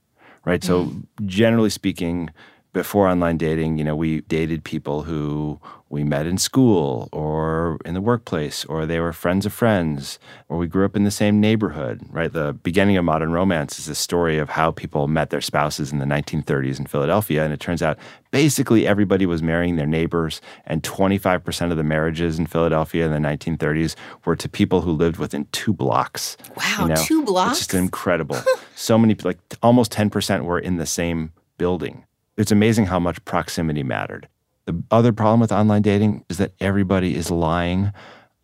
right? 0.45 0.63
So 0.63 0.85
Mm. 0.85 1.03
generally 1.25 1.69
speaking, 1.69 2.29
before 2.77 3.07
online 3.07 3.37
dating, 3.37 3.79
you 3.79 3.83
know, 3.83 3.95
we 3.95 4.21
dated 4.21 4.63
people 4.63 5.01
who 5.01 5.59
we 5.89 6.03
met 6.03 6.27
in 6.27 6.37
school 6.37 7.09
or 7.11 7.79
in 7.85 7.95
the 7.95 8.01
workplace, 8.01 8.65
or 8.65 8.85
they 8.85 8.99
were 8.99 9.11
friends 9.11 9.47
of 9.47 9.53
friends, 9.53 10.19
or 10.47 10.57
we 10.59 10.67
grew 10.67 10.85
up 10.85 10.95
in 10.95 11.03
the 11.03 11.09
same 11.09 11.41
neighborhood, 11.41 12.01
right? 12.11 12.31
The 12.31 12.53
beginning 12.53 12.95
of 12.95 13.03
modern 13.03 13.31
romance 13.31 13.79
is 13.79 13.87
the 13.87 13.95
story 13.95 14.37
of 14.37 14.49
how 14.49 14.69
people 14.69 15.07
met 15.07 15.31
their 15.31 15.41
spouses 15.41 15.91
in 15.91 15.97
the 15.97 16.05
1930s 16.05 16.77
in 16.77 16.85
Philadelphia. 16.85 17.43
And 17.43 17.51
it 17.51 17.59
turns 17.59 17.81
out 17.81 17.97
basically 18.29 18.85
everybody 18.85 19.25
was 19.25 19.41
marrying 19.41 19.77
their 19.77 19.87
neighbors, 19.87 20.39
and 20.67 20.83
25% 20.83 21.71
of 21.71 21.77
the 21.77 21.83
marriages 21.83 22.37
in 22.37 22.45
Philadelphia 22.45 23.07
in 23.07 23.11
the 23.11 23.27
1930s 23.27 23.95
were 24.23 24.35
to 24.35 24.47
people 24.47 24.81
who 24.81 24.91
lived 24.91 25.17
within 25.17 25.47
two 25.51 25.73
blocks. 25.73 26.37
Wow, 26.55 26.93
two 26.95 27.23
blocks? 27.23 27.57
It's 27.57 27.59
just 27.61 27.73
incredible. 27.73 28.37
so 28.75 28.99
many, 28.99 29.15
like 29.23 29.39
almost 29.63 29.91
10% 29.91 30.43
were 30.43 30.59
in 30.59 30.77
the 30.77 30.85
same 30.85 31.33
building. 31.57 32.03
It's 32.37 32.51
amazing 32.51 32.85
how 32.85 32.99
much 32.99 33.23
proximity 33.25 33.83
mattered. 33.83 34.27
The 34.65 34.81
other 34.91 35.11
problem 35.11 35.39
with 35.39 35.51
online 35.51 35.81
dating 35.81 36.25
is 36.29 36.37
that 36.37 36.53
everybody 36.59 37.15
is 37.15 37.31
lying 37.31 37.91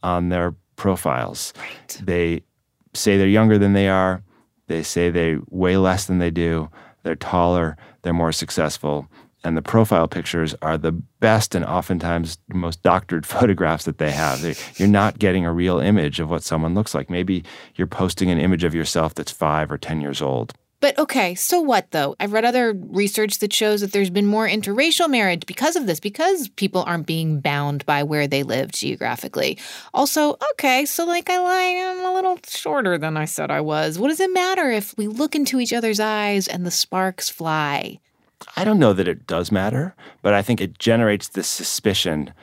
on 0.01 0.29
their 0.29 0.55
profiles. 0.75 1.53
They 2.01 2.43
say 2.93 3.17
they're 3.17 3.27
younger 3.27 3.57
than 3.57 3.73
they 3.73 3.87
are. 3.87 4.23
They 4.67 4.83
say 4.83 5.09
they 5.09 5.37
weigh 5.49 5.77
less 5.77 6.05
than 6.05 6.19
they 6.19 6.31
do. 6.31 6.69
They're 7.03 7.15
taller. 7.15 7.77
They're 8.01 8.13
more 8.13 8.31
successful. 8.31 9.07
And 9.43 9.57
the 9.57 9.61
profile 9.61 10.07
pictures 10.07 10.55
are 10.61 10.77
the 10.77 10.93
best 10.93 11.53
and 11.53 11.65
oftentimes 11.65 12.37
most 12.53 12.81
doctored 12.81 13.25
photographs 13.35 13.85
that 13.85 13.97
they 13.97 14.11
have. 14.11 14.41
They, 14.41 14.55
you're 14.77 14.87
not 14.87 15.19
getting 15.19 15.45
a 15.45 15.53
real 15.53 15.79
image 15.79 16.19
of 16.19 16.29
what 16.29 16.43
someone 16.43 16.73
looks 16.73 16.95
like. 16.95 17.09
Maybe 17.09 17.43
you're 17.75 17.87
posting 17.87 18.31
an 18.31 18.39
image 18.39 18.63
of 18.63 18.73
yourself 18.73 19.13
that's 19.13 19.31
five 19.31 19.71
or 19.71 19.77
10 19.77 19.99
years 20.01 20.21
old. 20.21 20.53
But 20.83 20.99
okay, 20.99 21.33
so 21.33 21.61
what 21.61 21.91
though? 21.91 22.13
I've 22.19 22.33
read 22.33 22.43
other 22.43 22.73
research 22.73 23.39
that 23.39 23.53
shows 23.53 23.79
that 23.79 23.93
there's 23.93 24.09
been 24.09 24.25
more 24.25 24.49
interracial 24.49 25.09
marriage 25.09 25.45
because 25.45 25.77
of 25.77 25.87
this, 25.87 26.01
because 26.01 26.49
people 26.49 26.83
aren't 26.85 27.07
being 27.07 27.39
bound 27.39 27.85
by 27.85 28.03
where 28.03 28.27
they 28.27 28.43
live 28.43 28.73
geographically. 28.73 29.57
Also, 29.93 30.35
okay, 30.51 30.83
so 30.83 31.05
like 31.05 31.29
I 31.29 31.37
lie, 31.37 31.89
I'm 31.89 32.05
a 32.05 32.13
little 32.13 32.37
shorter 32.45 32.97
than 32.97 33.15
I 33.15 33.23
said 33.23 33.49
I 33.49 33.61
was. 33.61 33.97
What 33.97 34.09
does 34.09 34.19
it 34.19 34.33
matter 34.33 34.71
if 34.71 34.93
we 34.97 35.07
look 35.07 35.35
into 35.35 35.61
each 35.61 35.71
other's 35.71 36.01
eyes 36.01 36.49
and 36.49 36.65
the 36.65 36.71
sparks 36.71 37.29
fly? 37.29 38.01
I 38.57 38.65
don't 38.65 38.77
know 38.77 38.91
that 38.91 39.07
it 39.07 39.25
does 39.25 39.53
matter, 39.53 39.95
but 40.21 40.33
I 40.33 40.41
think 40.41 40.59
it 40.59 40.79
generates 40.79 41.29
this 41.29 41.47
suspicion 41.47 42.33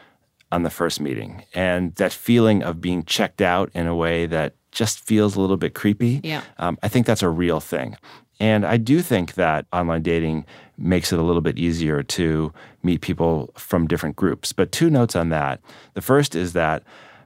on 0.51 0.63
the 0.63 0.71
first 0.71 0.99
meeting 0.99 1.45
and 1.53 1.95
that 1.97 2.15
feeling 2.15 2.63
of 2.63 2.81
being 2.81 3.05
checked 3.05 3.43
out 3.43 3.71
in 3.75 3.87
a 3.87 3.95
way 3.95 4.25
that 4.25 4.55
just 4.73 5.05
feels 5.05 5.37
a 5.37 5.41
little 5.43 5.59
bit 5.59 5.75
creepy. 5.75 6.21
Yeah. 6.25 6.43
Um, 6.59 6.79
I 6.83 6.89
think 6.89 7.05
that's 7.05 7.23
a 7.23 7.29
real 7.29 7.61
thing. 7.61 7.97
And 8.41 8.65
I 8.65 8.79
do 8.79 9.03
think 9.03 9.35
that 9.35 9.67
online 9.73 10.03
dating 10.03 10.47
makes 10.79 11.13
it 11.13 11.19
a 11.19 11.23
little 11.23 11.43
bit 11.43 11.59
easier 11.59 12.03
to 12.03 12.53
meet 12.83 13.03
people 13.03 13.53
from 13.55 13.87
different 13.87 14.17
groups. 14.17 14.53
But 14.53 14.73
two 14.73 14.89
notes 14.89 15.15
on 15.15 15.29
that. 15.29 15.61
The 15.95 16.01
first 16.01 16.35
is 16.35 16.55
that 16.55 16.83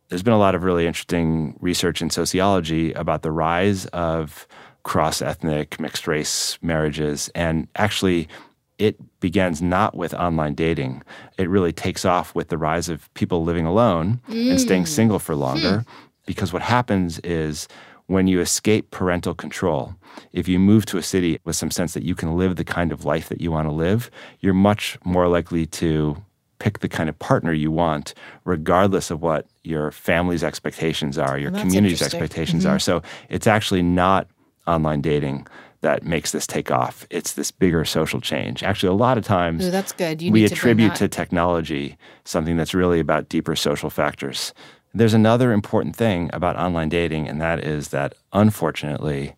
there's 0.09 0.25
been 0.25 0.35
a 0.35 0.39
lot 0.39 0.55
of 0.55 0.65
really 0.65 0.87
interesting 0.87 1.57
research 1.61 2.03
in 2.03 2.11
sociology 2.11 2.93
about 2.93 3.23
the 3.23 3.31
rise 3.31 3.87
of 3.87 4.47
cross 4.83 5.23
ethnic, 5.23 5.81
mixed 5.81 6.07
race 6.07 6.59
marriages. 6.61 7.31
And 7.35 7.69
actually, 7.77 8.29
it 8.79 8.99
begins 9.21 9.63
not 9.63 9.97
with 9.97 10.13
online 10.15 10.55
dating. 10.55 11.03
It 11.39 11.49
really 11.49 11.73
takes 11.73 12.05
off 12.05 12.35
with 12.35 12.49
the 12.49 12.59
rise 12.59 12.89
of 12.89 13.13
people 13.15 13.45
living 13.45 13.67
alone 13.67 14.21
mm. 14.29 14.51
and 14.51 14.61
staying 14.61 14.87
single 14.87 15.19
for 15.19 15.35
longer. 15.35 15.79
Hmm. 15.81 15.91
Because 16.27 16.53
what 16.53 16.63
happens 16.63 17.19
is 17.21 17.69
when 18.07 18.27
you 18.27 18.41
escape 18.41 18.91
parental 18.91 19.35
control, 19.35 19.95
if 20.33 20.47
you 20.47 20.59
move 20.59 20.85
to 20.87 20.99
a 20.99 21.03
city 21.03 21.39
with 21.45 21.57
some 21.57 21.71
sense 21.71 21.95
that 21.95 22.03
you 22.03 22.15
can 22.15 22.37
live 22.37 22.57
the 22.57 22.65
kind 22.65 22.93
of 22.93 23.05
life 23.05 23.29
that 23.29 23.41
you 23.41 23.51
want 23.51 23.67
to 23.67 23.73
live, 23.73 24.11
you're 24.41 24.55
much 24.55 24.99
more 25.05 25.29
likely 25.29 25.67
to 25.67 26.23
pick 26.59 26.81
the 26.81 26.89
kind 26.89 27.09
of 27.09 27.19
partner 27.19 27.53
you 27.53 27.71
want, 27.71 28.15
regardless 28.45 29.11
of 29.11 29.23
what 29.23 29.47
your 29.65 29.91
family's 29.91 30.45
expectations 30.45 31.19
are, 31.19 31.39
your 31.39 31.51
well, 31.51 31.61
community's 31.61 32.03
expectations 32.03 32.65
mm-hmm. 32.65 32.73
are. 32.73 32.79
So 32.79 33.03
it's 33.29 33.47
actually 33.47 33.83
not 33.83 34.29
online 34.67 35.01
dating 35.01 35.47
that 35.85 36.03
makes 36.03 36.33
this 36.33 36.47
take 36.47 36.71
off. 36.71 37.07
It's 37.11 37.35
this 37.35 37.51
bigger 37.51 37.85
social 37.85 38.19
change. 38.21 38.63
Actually, 38.63 38.89
a 38.89 38.97
lot 38.97 39.19
of 39.19 39.25
times 39.25 39.67
Ooh, 39.67 39.71
that's 39.71 39.93
good. 39.93 40.23
You 40.23 40.33
we 40.33 40.45
attribute 40.45 40.95
to 40.95 41.09
technology 41.09 41.99
something 42.25 42.57
that's 42.57 42.73
really 42.73 43.01
about 43.01 43.29
deeper 43.29 43.55
social 43.55 43.91
factors. 43.91 44.55
There's 44.95 45.15
another 45.15 45.53
important 45.53 45.97
thing 45.97 46.31
about 46.33 46.57
online 46.57 46.89
dating, 46.89 47.29
and 47.29 47.41
that 47.41 47.65
is 47.65 47.89
that 47.89 48.15
unfortunately, 48.33 49.35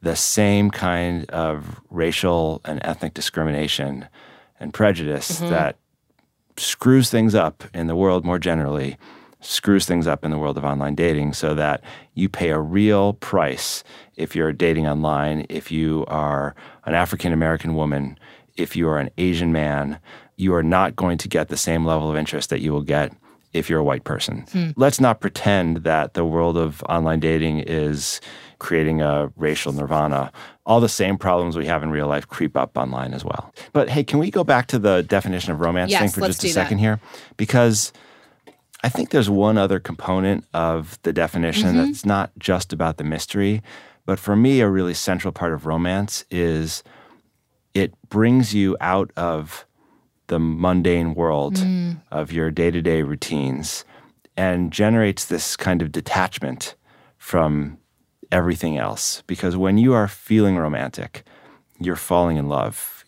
the 0.00 0.16
same 0.16 0.70
kind 0.70 1.28
of 1.30 1.80
racial 1.90 2.62
and 2.64 2.80
ethnic 2.82 3.12
discrimination 3.12 4.08
and 4.58 4.72
prejudice 4.72 5.40
mm-hmm. 5.40 5.50
that 5.50 5.76
screws 6.56 7.10
things 7.10 7.34
up 7.34 7.64
in 7.74 7.86
the 7.86 7.96
world 7.96 8.24
more 8.24 8.38
generally 8.38 8.96
screws 9.40 9.86
things 9.86 10.06
up 10.06 10.24
in 10.24 10.30
the 10.30 10.38
world 10.38 10.58
of 10.58 10.64
online 10.64 10.94
dating 10.94 11.32
so 11.32 11.54
that 11.54 11.82
you 12.14 12.28
pay 12.28 12.50
a 12.50 12.60
real 12.60 13.14
price 13.14 13.82
if 14.16 14.36
you're 14.36 14.52
dating 14.52 14.86
online, 14.86 15.46
if 15.48 15.72
you 15.72 16.04
are 16.08 16.54
an 16.84 16.94
African 16.94 17.32
American 17.32 17.74
woman, 17.74 18.18
if 18.56 18.76
you 18.76 18.88
are 18.88 18.98
an 18.98 19.10
Asian 19.16 19.50
man, 19.50 19.98
you 20.36 20.54
are 20.54 20.62
not 20.62 20.94
going 20.94 21.16
to 21.18 21.28
get 21.28 21.48
the 21.48 21.56
same 21.56 21.86
level 21.86 22.10
of 22.10 22.16
interest 22.16 22.50
that 22.50 22.60
you 22.60 22.72
will 22.72 22.82
get 22.82 23.12
if 23.52 23.68
you're 23.68 23.80
a 23.80 23.84
white 23.84 24.04
person. 24.04 24.44
Hmm. 24.52 24.70
Let's 24.76 25.00
not 25.00 25.20
pretend 25.20 25.78
that 25.78 26.14
the 26.14 26.24
world 26.24 26.56
of 26.56 26.82
online 26.84 27.20
dating 27.20 27.60
is 27.60 28.20
creating 28.58 29.02
a 29.02 29.32
racial 29.36 29.72
nirvana. 29.72 30.30
All 30.66 30.80
the 30.80 30.88
same 30.88 31.18
problems 31.18 31.56
we 31.56 31.66
have 31.66 31.82
in 31.82 31.90
real 31.90 32.06
life 32.06 32.28
creep 32.28 32.56
up 32.56 32.76
online 32.76 33.12
as 33.12 33.24
well. 33.24 33.52
But 33.72 33.88
hey, 33.88 34.04
can 34.04 34.18
we 34.18 34.30
go 34.30 34.44
back 34.44 34.66
to 34.68 34.78
the 34.78 35.02
definition 35.02 35.52
of 35.52 35.60
romance 35.60 35.90
yes, 35.90 36.00
thing 36.00 36.10
for 36.10 36.26
just 36.26 36.44
a 36.44 36.48
second 36.48 36.76
that. 36.76 36.82
here? 36.82 37.00
Because 37.36 37.92
I 38.82 38.88
think 38.88 39.10
there's 39.10 39.30
one 39.30 39.58
other 39.58 39.80
component 39.80 40.44
of 40.54 40.98
the 41.02 41.12
definition 41.12 41.70
mm-hmm. 41.70 41.78
that's 41.78 42.04
not 42.04 42.30
just 42.38 42.72
about 42.72 42.98
the 42.98 43.04
mystery, 43.04 43.62
but 44.06 44.18
for 44.18 44.36
me, 44.36 44.60
a 44.60 44.68
really 44.68 44.94
central 44.94 45.32
part 45.32 45.52
of 45.52 45.66
romance 45.66 46.24
is 46.30 46.82
it 47.74 47.94
brings 48.08 48.54
you 48.54 48.76
out 48.80 49.10
of 49.16 49.66
the 50.30 50.38
mundane 50.38 51.14
world 51.14 51.56
mm. 51.56 52.00
of 52.12 52.32
your 52.32 52.50
day 52.52 52.70
to 52.70 52.80
day 52.80 53.02
routines 53.02 53.84
and 54.36 54.72
generates 54.72 55.26
this 55.26 55.56
kind 55.56 55.82
of 55.82 55.90
detachment 55.90 56.76
from 57.18 57.76
everything 58.30 58.78
else. 58.78 59.22
Because 59.26 59.56
when 59.56 59.76
you 59.76 59.92
are 59.92 60.06
feeling 60.06 60.56
romantic, 60.56 61.24
you're 61.80 61.96
falling 61.96 62.36
in 62.36 62.48
love. 62.48 63.04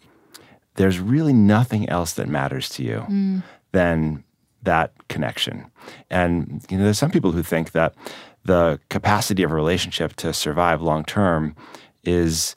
There's 0.74 0.98
really 0.98 1.32
nothing 1.32 1.88
else 1.88 2.14
that 2.14 2.28
matters 2.28 2.68
to 2.70 2.82
you 2.82 3.06
mm. 3.08 3.42
than 3.70 4.24
that 4.64 4.92
connection. 5.08 5.70
And 6.10 6.64
you 6.68 6.76
know, 6.76 6.84
there's 6.84 6.98
some 6.98 7.10
people 7.12 7.30
who 7.30 7.44
think 7.44 7.70
that 7.70 7.94
the 8.44 8.80
capacity 8.90 9.44
of 9.44 9.52
a 9.52 9.54
relationship 9.54 10.16
to 10.16 10.32
survive 10.32 10.82
long 10.82 11.04
term 11.04 11.54
is 12.02 12.56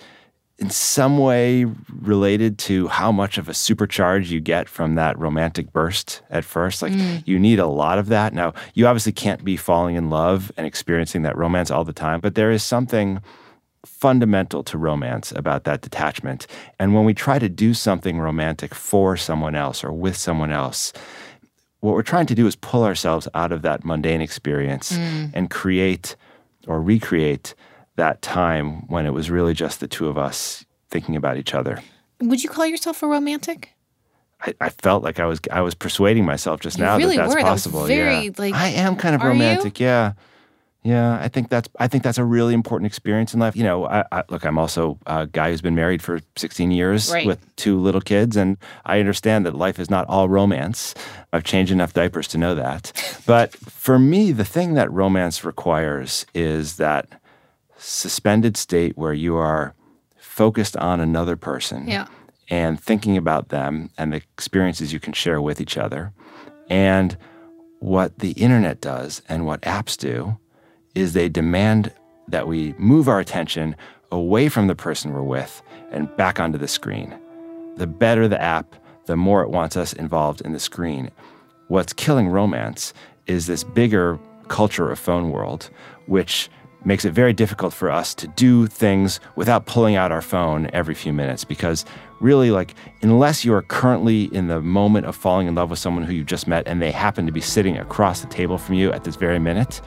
in 0.57 0.69
some 0.69 1.17
way 1.17 1.65
related 1.89 2.57
to 2.57 2.87
how 2.87 3.11
much 3.11 3.37
of 3.37 3.49
a 3.49 3.51
supercharge 3.51 4.29
you 4.29 4.39
get 4.39 4.69
from 4.69 4.95
that 4.95 5.17
romantic 5.19 5.73
burst 5.73 6.21
at 6.29 6.45
first. 6.45 6.81
Like 6.81 6.93
mm. 6.93 7.21
you 7.25 7.37
need 7.37 7.59
a 7.59 7.67
lot 7.67 7.99
of 7.99 8.07
that. 8.07 8.33
Now, 8.33 8.53
you 8.73 8.87
obviously 8.87 9.11
can't 9.11 9.43
be 9.43 9.57
falling 9.57 9.95
in 9.95 10.09
love 10.09 10.51
and 10.55 10.65
experiencing 10.65 11.23
that 11.23 11.37
romance 11.37 11.71
all 11.71 11.83
the 11.83 11.93
time, 11.93 12.21
but 12.21 12.35
there 12.35 12.51
is 12.51 12.63
something 12.63 13.21
fundamental 13.85 14.63
to 14.63 14.77
romance 14.77 15.31
about 15.33 15.65
that 15.65 15.81
detachment. 15.81 16.47
And 16.79 16.95
when 16.95 17.05
we 17.05 17.13
try 17.13 17.37
to 17.37 17.49
do 17.49 17.73
something 17.73 18.19
romantic 18.19 18.73
for 18.73 19.17
someone 19.17 19.55
else 19.55 19.83
or 19.83 19.91
with 19.91 20.15
someone 20.15 20.51
else, 20.51 20.93
what 21.81 21.93
we're 21.93 22.01
trying 22.01 22.25
to 22.27 22.35
do 22.35 22.47
is 22.47 22.55
pull 22.55 22.83
ourselves 22.83 23.27
out 23.33 23.51
of 23.51 23.61
that 23.61 23.83
mundane 23.83 24.21
experience 24.21 24.93
mm. 24.93 25.31
and 25.33 25.49
create 25.49 26.15
or 26.65 26.81
recreate 26.81 27.53
that 27.95 28.21
time 28.21 28.87
when 28.87 29.05
it 29.05 29.13
was 29.13 29.29
really 29.29 29.53
just 29.53 29.79
the 29.79 29.87
two 29.87 30.07
of 30.07 30.17
us 30.17 30.65
thinking 30.89 31.15
about 31.15 31.37
each 31.37 31.53
other. 31.53 31.81
Would 32.21 32.43
you 32.43 32.49
call 32.49 32.65
yourself 32.65 33.03
a 33.03 33.07
romantic? 33.07 33.75
I, 34.41 34.53
I 34.61 34.69
felt 34.69 35.03
like 35.03 35.19
I 35.19 35.25
was 35.25 35.39
I 35.51 35.61
was 35.61 35.75
persuading 35.75 36.25
myself 36.25 36.59
just 36.59 36.77
you 36.77 36.83
now 36.83 36.97
really 36.97 37.17
that 37.17 37.23
that's 37.23 37.35
were. 37.35 37.41
possible. 37.41 37.81
That 37.81 37.87
very, 37.87 38.25
yeah. 38.25 38.31
like, 38.37 38.53
I 38.53 38.69
am 38.69 38.95
kind 38.95 39.15
of 39.15 39.21
romantic. 39.21 39.79
You? 39.79 39.87
Yeah. 39.87 40.13
Yeah, 40.83 41.17
I 41.19 41.29
think 41.29 41.49
that's 41.49 41.67
I 41.79 41.87
think 41.87 42.03
that's 42.03 42.19
a 42.19 42.23
really 42.23 42.53
important 42.53 42.85
experience 42.85 43.33
in 43.33 43.39
life. 43.39 43.55
You 43.55 43.63
know, 43.63 43.87
I, 43.87 44.05
I, 44.11 44.23
look, 44.29 44.45
I'm 44.45 44.59
also 44.59 44.99
a 45.07 45.25
guy 45.25 45.49
who's 45.49 45.61
been 45.61 45.73
married 45.73 46.03
for 46.03 46.19
16 46.35 46.69
years 46.69 47.11
right. 47.11 47.25
with 47.25 47.43
two 47.55 47.79
little 47.79 48.01
kids, 48.01 48.37
and 48.37 48.55
I 48.85 48.99
understand 48.99 49.47
that 49.47 49.55
life 49.55 49.79
is 49.79 49.89
not 49.89 50.05
all 50.07 50.29
romance. 50.29 50.93
I've 51.33 51.43
changed 51.43 51.71
enough 51.71 51.93
diapers 51.93 52.27
to 52.29 52.37
know 52.37 52.53
that. 52.53 52.91
But 53.25 53.55
for 53.55 53.97
me, 53.97 54.31
the 54.31 54.45
thing 54.45 54.75
that 54.75 54.91
romance 54.91 55.43
requires 55.43 56.27
is 56.35 56.77
that 56.77 57.09
suspended 57.77 58.57
state 58.57 58.97
where 58.97 59.13
you 59.13 59.35
are 59.35 59.73
focused 60.17 60.75
on 60.77 60.99
another 60.99 61.35
person 61.35 61.87
yeah. 61.87 62.07
and 62.49 62.79
thinking 62.79 63.17
about 63.17 63.49
them 63.49 63.89
and 63.97 64.11
the 64.11 64.17
experiences 64.17 64.91
you 64.91 64.99
can 64.99 65.13
share 65.13 65.41
with 65.41 65.61
each 65.61 65.77
other, 65.77 66.13
and 66.69 67.17
what 67.79 68.19
the 68.19 68.31
internet 68.31 68.81
does 68.81 69.21
and 69.29 69.45
what 69.45 69.61
apps 69.61 69.97
do 69.97 70.37
is 70.95 71.13
they 71.13 71.29
demand 71.29 71.91
that 72.27 72.47
we 72.47 72.73
move 72.77 73.07
our 73.07 73.19
attention 73.19 73.75
away 74.11 74.49
from 74.49 74.67
the 74.67 74.75
person 74.75 75.13
we're 75.13 75.21
with 75.21 75.61
and 75.91 76.13
back 76.15 76.39
onto 76.39 76.57
the 76.57 76.67
screen. 76.67 77.13
The 77.75 77.87
better 77.87 78.27
the 78.27 78.41
app, 78.41 78.75
the 79.05 79.15
more 79.15 79.43
it 79.43 79.49
wants 79.49 79.77
us 79.77 79.93
involved 79.93 80.41
in 80.41 80.53
the 80.53 80.59
screen. 80.59 81.11
What's 81.67 81.93
killing 81.93 82.29
romance 82.29 82.93
is 83.27 83.45
this 83.47 83.63
bigger 83.63 84.19
culture 84.47 84.91
of 84.91 84.99
phone 84.99 85.31
world, 85.31 85.69
which 86.07 86.49
makes 86.85 87.05
it 87.05 87.11
very 87.11 87.33
difficult 87.33 87.73
for 87.73 87.89
us 87.89 88.13
to 88.15 88.27
do 88.27 88.67
things 88.67 89.19
without 89.35 89.65
pulling 89.65 89.95
out 89.95 90.11
our 90.11 90.21
phone 90.21 90.69
every 90.71 90.95
few 90.95 91.11
minutes 91.11 91.43
because 91.43 91.83
really 92.19 92.51
like 92.51 92.73
unless 93.01 93.43
you 93.43 93.53
are 93.53 93.63
currently 93.63 94.25
in 94.33 94.47
the 94.47 94.61
moment 94.61 95.05
of 95.05 95.15
falling 95.15 95.47
in 95.47 95.55
love 95.55 95.69
with 95.69 95.79
someone 95.79 96.03
who 96.03 96.13
you 96.13 96.23
just 96.23 96.47
met 96.47 96.65
and 96.67 96.81
they 96.81 96.91
happen 96.91 97.25
to 97.25 97.31
be 97.31 97.41
sitting 97.41 97.77
across 97.77 98.21
the 98.21 98.27
table 98.27 98.57
from 98.57 98.75
you 98.75 98.91
at 98.91 99.03
this 99.03 99.15
very 99.15 99.39
minute 99.39 99.81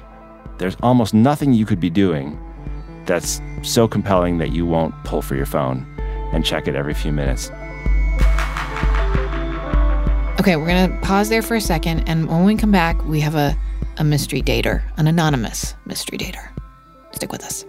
there's 0.59 0.76
almost 0.83 1.14
nothing 1.14 1.52
you 1.52 1.64
could 1.64 1.81
be 1.81 1.90
doing 1.90 2.38
that's 3.07 3.40
so 3.62 3.88
compelling 3.88 4.38
that 4.38 4.52
you 4.52 4.67
won't 4.67 4.95
pull 5.05 5.23
for 5.23 5.35
your 5.35 5.47
phone 5.47 5.87
and 6.33 6.45
check 6.45 6.69
it 6.69 6.75
every 6.75 6.95
few 6.95 7.11
minutes. 7.11 7.50
Okay, 10.38 10.57
we're 10.57 10.67
going 10.67 10.90
to 10.90 10.99
pause 11.00 11.31
there 11.31 11.43
for 11.43 11.57
a 11.57 11.61
second. 11.61 12.09
And 12.09 12.28
when 12.28 12.45
we 12.45 12.55
come 12.55 12.71
back, 12.71 13.02
we 13.07 13.21
have 13.21 13.35
a, 13.35 13.57
a 13.97 14.05
mystery 14.05 14.40
dater, 14.40 14.83
an 14.97 15.07
anonymous 15.07 15.75
mystery 15.85 16.19
dater. 16.19 16.49
Stick 17.19 17.33
with 17.33 17.43
us. 17.43 17.65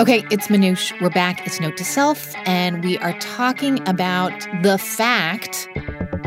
Okay, 0.00 0.24
it's 0.32 0.48
Manoush. 0.48 1.00
We're 1.00 1.10
back. 1.10 1.46
It's 1.46 1.60
Note 1.60 1.76
to 1.76 1.84
Self, 1.84 2.34
and 2.44 2.82
we 2.82 2.98
are 2.98 3.16
talking 3.20 3.78
about 3.88 4.32
the 4.64 4.78
fact. 4.78 5.68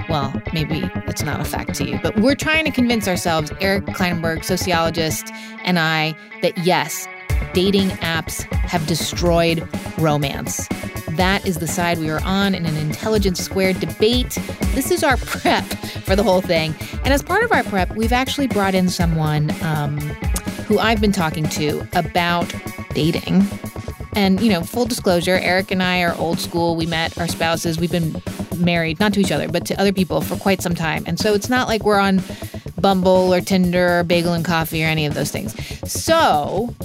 Well, 0.07 0.33
maybe 0.53 0.89
it's 1.07 1.23
not 1.23 1.41
a 1.41 1.43
fact 1.43 1.73
to 1.75 1.83
you, 1.83 1.99
but 2.01 2.17
we're 2.21 2.35
trying 2.35 2.63
to 2.63 2.71
convince 2.71 3.09
ourselves, 3.09 3.51
Eric 3.59 3.83
Klinenberg, 3.87 4.45
sociologist, 4.45 5.27
and 5.65 5.77
I, 5.77 6.15
that 6.41 6.57
yes, 6.59 7.05
dating 7.53 7.89
apps 7.89 8.43
have 8.53 8.87
destroyed 8.87 9.67
romance. 9.97 10.69
That 11.17 11.47
is 11.47 11.57
the 11.57 11.67
side 11.67 11.97
we 11.97 12.11
are 12.11 12.23
on 12.23 12.53
in 12.53 12.67
an 12.67 12.77
intelligence 12.77 13.39
squared 13.39 13.79
debate. 13.79 14.37
This 14.75 14.91
is 14.91 15.03
our 15.03 15.17
prep 15.25 15.65
for 16.05 16.15
the 16.15 16.21
whole 16.21 16.41
thing. 16.41 16.75
And 17.03 17.11
as 17.11 17.23
part 17.23 17.43
of 17.43 17.51
our 17.51 17.63
prep, 17.63 17.95
we've 17.95 18.13
actually 18.13 18.47
brought 18.47 18.75
in 18.75 18.87
someone 18.87 19.51
um, 19.63 19.97
who 20.67 20.77
I've 20.77 21.01
been 21.01 21.11
talking 21.11 21.49
to 21.49 21.87
about 21.93 22.53
dating. 22.93 23.47
And, 24.13 24.39
you 24.41 24.51
know, 24.51 24.61
full 24.61 24.85
disclosure, 24.85 25.39
Eric 25.41 25.71
and 25.71 25.81
I 25.81 26.01
are 26.03 26.15
old 26.17 26.39
school. 26.39 26.75
We 26.75 26.85
met 26.85 27.17
our 27.17 27.27
spouses. 27.27 27.79
We've 27.79 27.91
been 27.91 28.21
married, 28.57 28.99
not 28.99 29.13
to 29.13 29.19
each 29.19 29.31
other, 29.31 29.47
but 29.47 29.65
to 29.67 29.79
other 29.79 29.93
people 29.93 30.21
for 30.21 30.35
quite 30.35 30.61
some 30.61 30.75
time. 30.75 31.03
And 31.07 31.19
so 31.19 31.33
it's 31.33 31.49
not 31.49 31.67
like 31.67 31.83
we're 31.83 31.99
on 31.99 32.21
Bumble 32.79 33.33
or 33.33 33.41
Tinder 33.41 33.99
or 33.99 34.03
Bagel 34.03 34.33
and 34.33 34.45
Coffee 34.45 34.83
or 34.83 34.87
any 34.87 35.07
of 35.07 35.15
those 35.15 35.31
things. 35.31 35.55
So, 35.91 36.75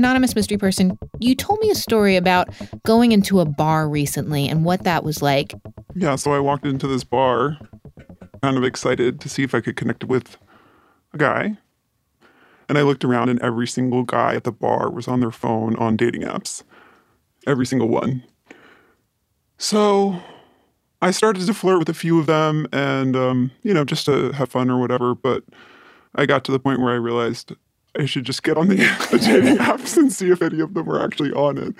anonymous 0.00 0.34
mystery 0.34 0.56
person, 0.56 0.98
you 1.18 1.34
told 1.34 1.60
me 1.60 1.70
a 1.70 1.74
story 1.74 2.16
about 2.16 2.48
going 2.84 3.12
into 3.12 3.40
a 3.40 3.44
bar 3.44 3.86
recently 3.86 4.48
and 4.48 4.64
what 4.64 4.84
that 4.84 5.04
was 5.04 5.20
like. 5.20 5.52
Yeah, 5.94 6.16
so 6.16 6.32
I 6.32 6.38
walked 6.38 6.64
into 6.64 6.86
this 6.86 7.04
bar, 7.04 7.58
kind 8.42 8.56
of 8.56 8.64
excited 8.64 9.20
to 9.20 9.28
see 9.28 9.42
if 9.42 9.54
I 9.54 9.60
could 9.60 9.76
connect 9.76 10.04
with 10.04 10.38
a 11.12 11.18
guy. 11.18 11.58
And 12.68 12.78
I 12.78 12.82
looked 12.82 13.04
around, 13.04 13.28
and 13.28 13.42
every 13.42 13.66
single 13.66 14.04
guy 14.04 14.36
at 14.36 14.44
the 14.44 14.52
bar 14.52 14.90
was 14.90 15.06
on 15.06 15.20
their 15.20 15.32
phone 15.32 15.76
on 15.76 15.96
dating 15.96 16.22
apps. 16.22 16.62
Every 17.46 17.66
single 17.66 17.88
one. 17.88 18.22
So 19.58 20.18
I 21.02 21.10
started 21.10 21.44
to 21.46 21.52
flirt 21.52 21.78
with 21.78 21.90
a 21.90 21.94
few 21.94 22.18
of 22.18 22.26
them 22.26 22.66
and, 22.72 23.16
um, 23.16 23.50
you 23.62 23.74
know, 23.74 23.84
just 23.84 24.06
to 24.06 24.32
have 24.32 24.50
fun 24.50 24.70
or 24.70 24.80
whatever. 24.80 25.14
But 25.14 25.44
I 26.14 26.24
got 26.24 26.44
to 26.44 26.52
the 26.52 26.60
point 26.60 26.80
where 26.80 26.92
I 26.92 26.96
realized 26.96 27.52
I 27.98 28.06
should 28.06 28.24
just 28.24 28.42
get 28.42 28.56
on 28.56 28.68
the, 28.68 28.76
the 29.10 29.18
dating 29.18 29.56
apps 29.58 29.96
and 29.96 30.12
see 30.12 30.30
if 30.30 30.42
any 30.42 30.60
of 30.60 30.74
them 30.74 30.88
are 30.88 31.02
actually 31.02 31.32
on 31.32 31.58
it. 31.58 31.74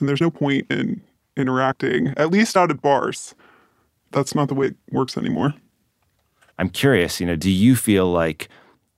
And 0.00 0.08
there's 0.08 0.20
no 0.20 0.30
point 0.30 0.66
in 0.70 1.02
interacting, 1.36 2.08
at 2.16 2.30
least 2.30 2.56
out 2.56 2.70
at 2.70 2.80
bars. 2.80 3.34
That's 4.10 4.34
not 4.34 4.48
the 4.48 4.54
way 4.54 4.68
it 4.68 4.76
works 4.90 5.16
anymore. 5.16 5.54
I'm 6.58 6.68
curious, 6.68 7.20
you 7.20 7.26
know, 7.26 7.36
do 7.36 7.50
you 7.50 7.74
feel 7.74 8.10
like 8.10 8.48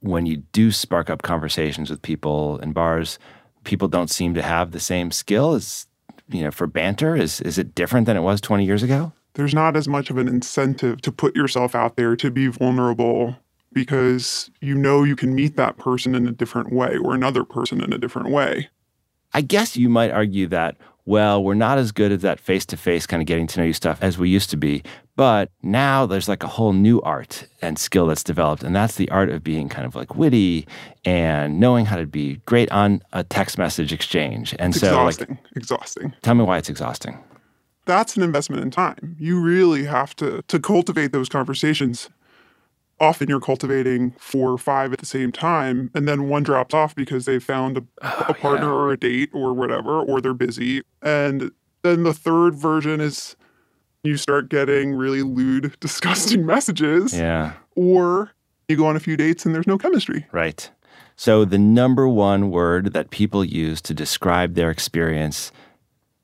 when 0.01 0.27
you 0.27 0.39
do 0.53 0.71
spark 0.71 1.09
up 1.09 1.23
conversations 1.23 1.91
with 1.91 2.03
people 2.03 2.59
in 2.59 2.73
bars, 2.73 3.19
people 3.65 3.89
don't 3.89 4.11
seem 4.11 4.35
to 4.35 4.43
have 4.43 4.73
the 4.73 4.81
same 4.81 5.11
skill 5.11 5.55
as, 5.55 5.87
you 6.29 6.43
know, 6.43 6.51
for 6.51 6.67
banter? 6.67 7.17
Is 7.17 7.41
is 7.41 7.59
it 7.59 7.75
different 7.75 8.07
than 8.07 8.17
it 8.17 8.21
was 8.21 8.41
20 8.41 8.65
years 8.65 8.83
ago? 8.83 9.13
There's 9.35 9.55
not 9.55 9.77
as 9.77 9.89
much 9.89 10.11
of 10.11 10.19
an 10.19 10.29
incentive 10.29 11.01
to 11.03 11.13
put 11.13 11.35
yourself 11.35 11.75
out 11.75 11.97
there 11.97 12.17
to 12.17 12.31
be 12.31 12.49
vulnerable 12.49 13.37
because 13.75 14.51
you 14.61 14.75
know 14.75 15.03
you 15.05 15.17
can 15.17 15.35
meet 15.35 15.57
that 15.57 15.77
person 15.77 16.15
in 16.15 16.27
a 16.27 16.33
different 16.33 16.73
way 16.73 16.97
or 16.97 17.15
another 17.15 17.45
person 17.45 17.83
in 17.83 17.93
a 17.93 17.99
different 17.99 18.31
way. 18.31 18.69
I 19.33 19.41
guess 19.41 19.77
you 19.77 19.89
might 19.89 20.13
argue 20.13 20.47
that, 20.49 20.77
well, 21.07 21.43
we're 21.43 21.55
not 21.55 21.77
as 21.77 21.91
good 21.91 22.13
at 22.13 22.21
that 22.21 22.39
face 22.39 22.65
to 22.67 22.77
face 22.77 23.05
kind 23.07 23.21
of 23.21 23.27
getting 23.27 23.47
to 23.49 23.59
know 23.61 23.67
you 23.67 23.73
stuff 23.73 23.99
as 24.01 24.17
we 24.17 24.29
used 24.31 24.49
to 24.51 24.57
be. 24.57 24.83
But 25.17 25.51
now 25.63 26.07
there's 26.07 26.29
like 26.29 26.43
a 26.45 26.47
whole 26.49 26.73
new 26.73 27.01
art 27.03 27.47
and 27.61 27.79
skill 27.79 28.07
that's 28.07 28.23
developed. 28.25 28.63
And 28.63 28.75
that's 28.75 28.95
the 28.95 29.11
art 29.11 29.29
of 29.31 29.43
being 29.45 29.69
kind 29.69 29.87
of 29.87 29.95
like 29.97 30.15
witty 30.15 30.67
and 31.05 31.59
knowing 31.61 31.85
how 31.87 31.97
to 31.97 32.07
be 32.07 32.37
great 32.47 32.71
on 32.71 33.03
a 33.13 33.23
text 33.25 33.59
message 33.59 33.93
exchange. 33.93 34.55
And 34.59 34.73
It's 34.73 34.81
so, 34.81 34.89
exhausting. 34.89 35.29
like, 35.45 35.57
exhausting. 35.57 36.15
tell 36.23 36.35
me 36.35 36.45
why 36.45 36.59
it's 36.59 36.69
exhausting. 36.71 37.19
That's 37.87 38.17
an 38.17 38.23
investment 38.23 38.63
in 38.63 38.71
time. 38.71 39.15
You 39.19 39.41
really 39.41 39.85
have 39.85 40.17
to 40.17 40.43
to 40.49 40.59
cultivate 40.59 41.13
those 41.13 41.29
conversations. 41.29 42.09
Often 43.01 43.29
you're 43.29 43.41
cultivating 43.41 44.13
four 44.19 44.51
or 44.53 44.59
five 44.59 44.93
at 44.93 44.99
the 45.01 45.07
same 45.07 45.33
time, 45.33 45.91
and 45.95 46.07
then 46.09 46.29
one 46.29 46.43
drops 46.45 46.73
off 46.75 46.95
because 46.95 47.25
they 47.25 47.39
found 47.39 47.79
a, 47.79 47.83
Oh, 48.03 48.25
a 48.29 48.35
partner 48.35 48.73
or 48.73 48.93
a 48.93 48.97
date 48.97 49.31
or 49.33 49.53
whatever, 49.53 50.01
or 50.01 50.21
they're 50.21 50.33
busy. 50.35 50.83
And 51.03 51.51
then 51.83 52.05
the 52.05 52.15
third 52.15 52.55
version 52.55 53.01
is 53.01 53.35
you 54.05 54.17
start 54.17 54.49
getting 54.49 54.95
really 54.95 55.23
lewd, 55.23 55.75
disgusting 55.81 56.47
messages, 56.47 57.13
Yeah. 57.17 57.55
or 57.75 58.31
you 58.69 58.77
go 58.77 58.87
on 58.87 58.97
a 58.97 59.01
few 59.01 59.17
dates 59.17 59.45
and 59.45 59.55
there's 59.55 59.67
no 59.67 59.77
chemistry. 59.77 60.27
Right. 60.33 60.71
So, 61.17 61.45
the 61.45 61.59
number 61.59 62.09
one 62.09 62.51
word 62.51 62.93
that 62.93 63.11
people 63.11 63.45
use 63.45 63.81
to 63.83 63.95
describe 63.95 64.55
their 64.55 64.71
experience 64.71 65.53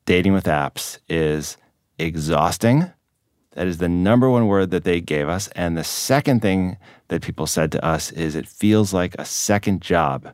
dating 0.05 0.33
with 0.33 0.45
apps 0.45 0.99
is 1.07 1.55
exhausting. 1.97 2.91
That 3.53 3.67
is 3.67 3.79
the 3.79 3.89
number 3.89 4.29
one 4.29 4.47
word 4.47 4.71
that 4.71 4.85
they 4.85 5.01
gave 5.01 5.27
us. 5.27 5.49
And 5.49 5.77
the 5.77 5.83
second 5.83 6.41
thing 6.41 6.77
that 7.09 7.21
people 7.21 7.47
said 7.47 7.71
to 7.73 7.85
us 7.85 8.11
is 8.11 8.35
it 8.35 8.47
feels 8.47 8.93
like 8.93 9.15
a 9.15 9.25
second 9.25 9.81
job. 9.81 10.33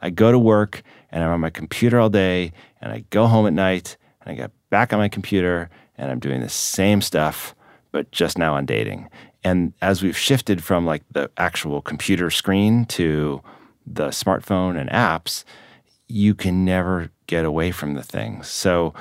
I 0.00 0.10
go 0.10 0.30
to 0.30 0.38
work 0.38 0.82
and 1.10 1.24
I'm 1.24 1.30
on 1.30 1.40
my 1.40 1.50
computer 1.50 2.00
all 2.00 2.08
day, 2.08 2.52
and 2.80 2.90
I 2.92 3.04
go 3.10 3.26
home 3.26 3.46
at 3.46 3.52
night 3.52 3.96
and 4.20 4.32
I 4.32 4.34
get 4.34 4.50
back 4.70 4.92
on 4.92 4.98
my 4.98 5.08
computer 5.08 5.70
and 5.96 6.10
I'm 6.10 6.18
doing 6.18 6.40
the 6.40 6.48
same 6.48 7.02
stuff, 7.02 7.54
but 7.90 8.10
just 8.10 8.38
now 8.38 8.54
on 8.54 8.66
dating. 8.66 9.08
And 9.44 9.72
as 9.82 10.02
we've 10.02 10.16
shifted 10.16 10.62
from 10.62 10.86
like 10.86 11.02
the 11.10 11.30
actual 11.36 11.82
computer 11.82 12.30
screen 12.30 12.84
to 12.86 13.42
the 13.86 14.08
smartphone 14.08 14.80
and 14.80 14.88
apps, 14.90 15.44
you 16.08 16.34
can 16.34 16.64
never 16.64 17.10
get 17.26 17.44
away 17.44 17.70
from 17.70 17.94
the 17.94 18.02
things. 18.02 18.48
So 18.48 18.94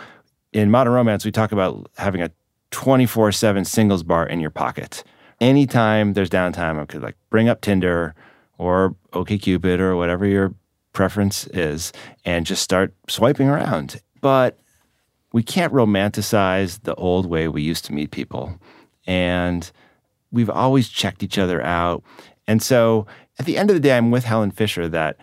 in 0.51 0.71
modern 0.71 0.93
romance, 0.93 1.23
we 1.23 1.31
talk 1.31 1.51
about 1.51 1.89
having 1.97 2.21
a 2.21 2.31
24 2.71 3.31
7 3.31 3.65
singles 3.65 4.03
bar 4.03 4.25
in 4.27 4.39
your 4.39 4.49
pocket. 4.49 5.03
Anytime 5.39 6.13
there's 6.13 6.29
downtime, 6.29 6.79
I 6.79 6.85
could 6.85 7.01
like 7.01 7.15
bring 7.29 7.49
up 7.49 7.61
Tinder 7.61 8.15
or 8.57 8.95
OKCupid 9.13 9.79
or 9.79 9.95
whatever 9.95 10.25
your 10.25 10.53
preference 10.93 11.47
is 11.47 11.91
and 12.25 12.45
just 12.45 12.61
start 12.61 12.93
swiping 13.07 13.47
around. 13.47 14.01
But 14.21 14.59
we 15.33 15.43
can't 15.43 15.73
romanticize 15.73 16.81
the 16.83 16.95
old 16.95 17.25
way 17.25 17.47
we 17.47 17.61
used 17.61 17.85
to 17.85 17.93
meet 17.93 18.11
people. 18.11 18.59
And 19.07 19.71
we've 20.31 20.49
always 20.49 20.89
checked 20.89 21.23
each 21.23 21.37
other 21.37 21.61
out. 21.61 22.03
And 22.47 22.61
so 22.61 23.07
at 23.39 23.45
the 23.45 23.57
end 23.57 23.69
of 23.69 23.75
the 23.75 23.79
day, 23.79 23.97
I'm 23.97 24.11
with 24.11 24.25
Helen 24.25 24.51
Fisher 24.51 24.87
that 24.89 25.17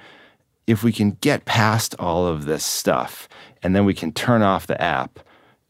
if 0.67 0.83
we 0.83 0.93
can 0.93 1.13
get 1.13 1.45
past 1.45 1.95
all 1.99 2.27
of 2.27 2.45
this 2.45 2.65
stuff 2.65 3.29
and 3.63 3.75
then 3.75 3.85
we 3.85 3.95
can 3.95 4.13
turn 4.13 4.43
off 4.43 4.67
the 4.67 4.81
app 4.83 5.21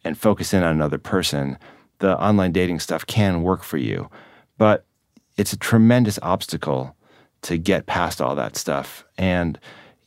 and 0.09 0.19
focus 0.19 0.55
in 0.55 0.63
on 0.63 0.73
another 0.73 0.99
person, 0.99 1.59
the 1.99 2.19
online 2.19 2.51
dating 2.51 2.81
stuff 2.81 3.07
can 3.07 3.43
work 3.43 3.63
for 3.63 3.77
you. 3.77 4.09
But 4.57 4.87
it's 5.37 5.53
a 5.53 5.59
tremendous 5.59 6.19
obstacle 6.23 6.97
to 7.43 7.59
get 7.59 7.87
past 7.87 8.21
all 8.21 8.35
that 8.35 8.57
stuff. 8.57 9.05
And, 9.19 9.61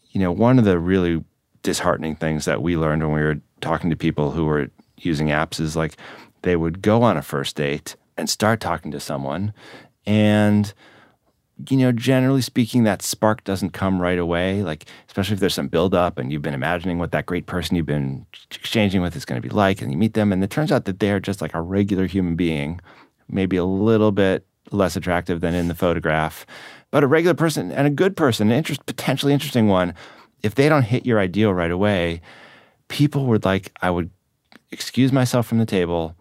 you 0.10 0.20
know, 0.20 0.32
one 0.32 0.58
of 0.58 0.66
the 0.66 0.80
really 0.80 1.24
disheartening 1.62 2.16
things 2.16 2.46
that 2.46 2.64
we 2.64 2.76
learned 2.76 3.04
when 3.04 3.14
we 3.14 3.22
were 3.22 3.40
talking 3.62 3.92
to 3.92 3.96
people 3.96 4.32
who 4.32 4.46
were 4.46 4.70
using 4.98 5.28
apps 5.28 5.60
is 5.60 5.76
like 5.76 5.96
they 6.42 6.56
would 6.56 6.82
go 6.82 7.04
on 7.04 7.16
a 7.16 7.22
first 7.22 7.56
date 7.56 7.96
and 8.18 8.28
start 8.28 8.60
talking 8.60 8.92
to 8.92 9.00
someone 9.00 9.54
and 10.08 10.74
you 11.70 11.78
know 11.78 11.92
generally 11.92 12.42
speaking 12.42 12.84
that 12.84 13.02
spark 13.02 13.44
doesn't 13.44 13.72
come 13.72 14.02
right 14.02 14.20
away 14.20 14.64
like 14.64 14.86
especially 15.08 15.34
if 15.34 15.40
there's 15.40 15.54
some 15.54 15.68
build 15.68 15.94
up 15.94 16.18
and 16.18 16.32
you've 16.32 16.42
been 16.42 16.54
imagining 16.54 17.00
what 17.00 17.12
that 17.12 17.26
great 17.26 17.46
person 17.46 17.76
you've 17.76 17.86
been 17.86 18.26
exchanging 18.52 19.02
with 19.02 19.16
is 19.16 19.26
going 19.26 19.42
to 19.42 19.48
be 19.48 19.54
like 19.54 19.82
and 19.82 19.92
you 19.92 19.98
meet 19.98 20.14
them 20.14 20.32
and 20.32 20.44
it 20.44 20.50
turns 20.50 20.72
out 20.72 20.86
that 20.86 21.00
they're 21.00 21.20
just 21.20 21.42
like 21.42 21.54
a 21.54 21.62
regular 21.62 22.06
human 22.06 22.36
being 22.36 22.80
maybe 23.28 23.58
a 23.58 23.66
little 23.66 24.12
bit 24.12 24.46
less 24.72 24.96
attractive 24.96 25.42
than 25.42 25.54
in 25.54 25.68
the 25.68 25.76
photograph 25.76 26.46
but 26.90 27.04
a 27.04 27.08
regular 27.08 27.36
person 27.36 27.72
and 27.72 27.88
a 27.88 27.92
good 27.92 28.16
person 28.16 28.52
an 28.52 28.58
interest, 28.58 28.86
potentially 28.86 29.34
interesting 29.34 29.68
one. 29.68 29.94
If 30.44 30.56
they 30.56 30.68
don't 30.70 30.84
hit 30.84 31.06
your 31.06 31.20
ideal 31.20 31.54
right 31.54 31.72
away 31.72 32.22
people 32.92 33.26
would 33.26 33.46
like 33.46 33.72
i 33.82 33.90
would 33.90 34.10
excuse 34.70 35.12
myself 35.14 35.48
from 35.48 35.60
the 35.60 35.66
table 35.66 36.14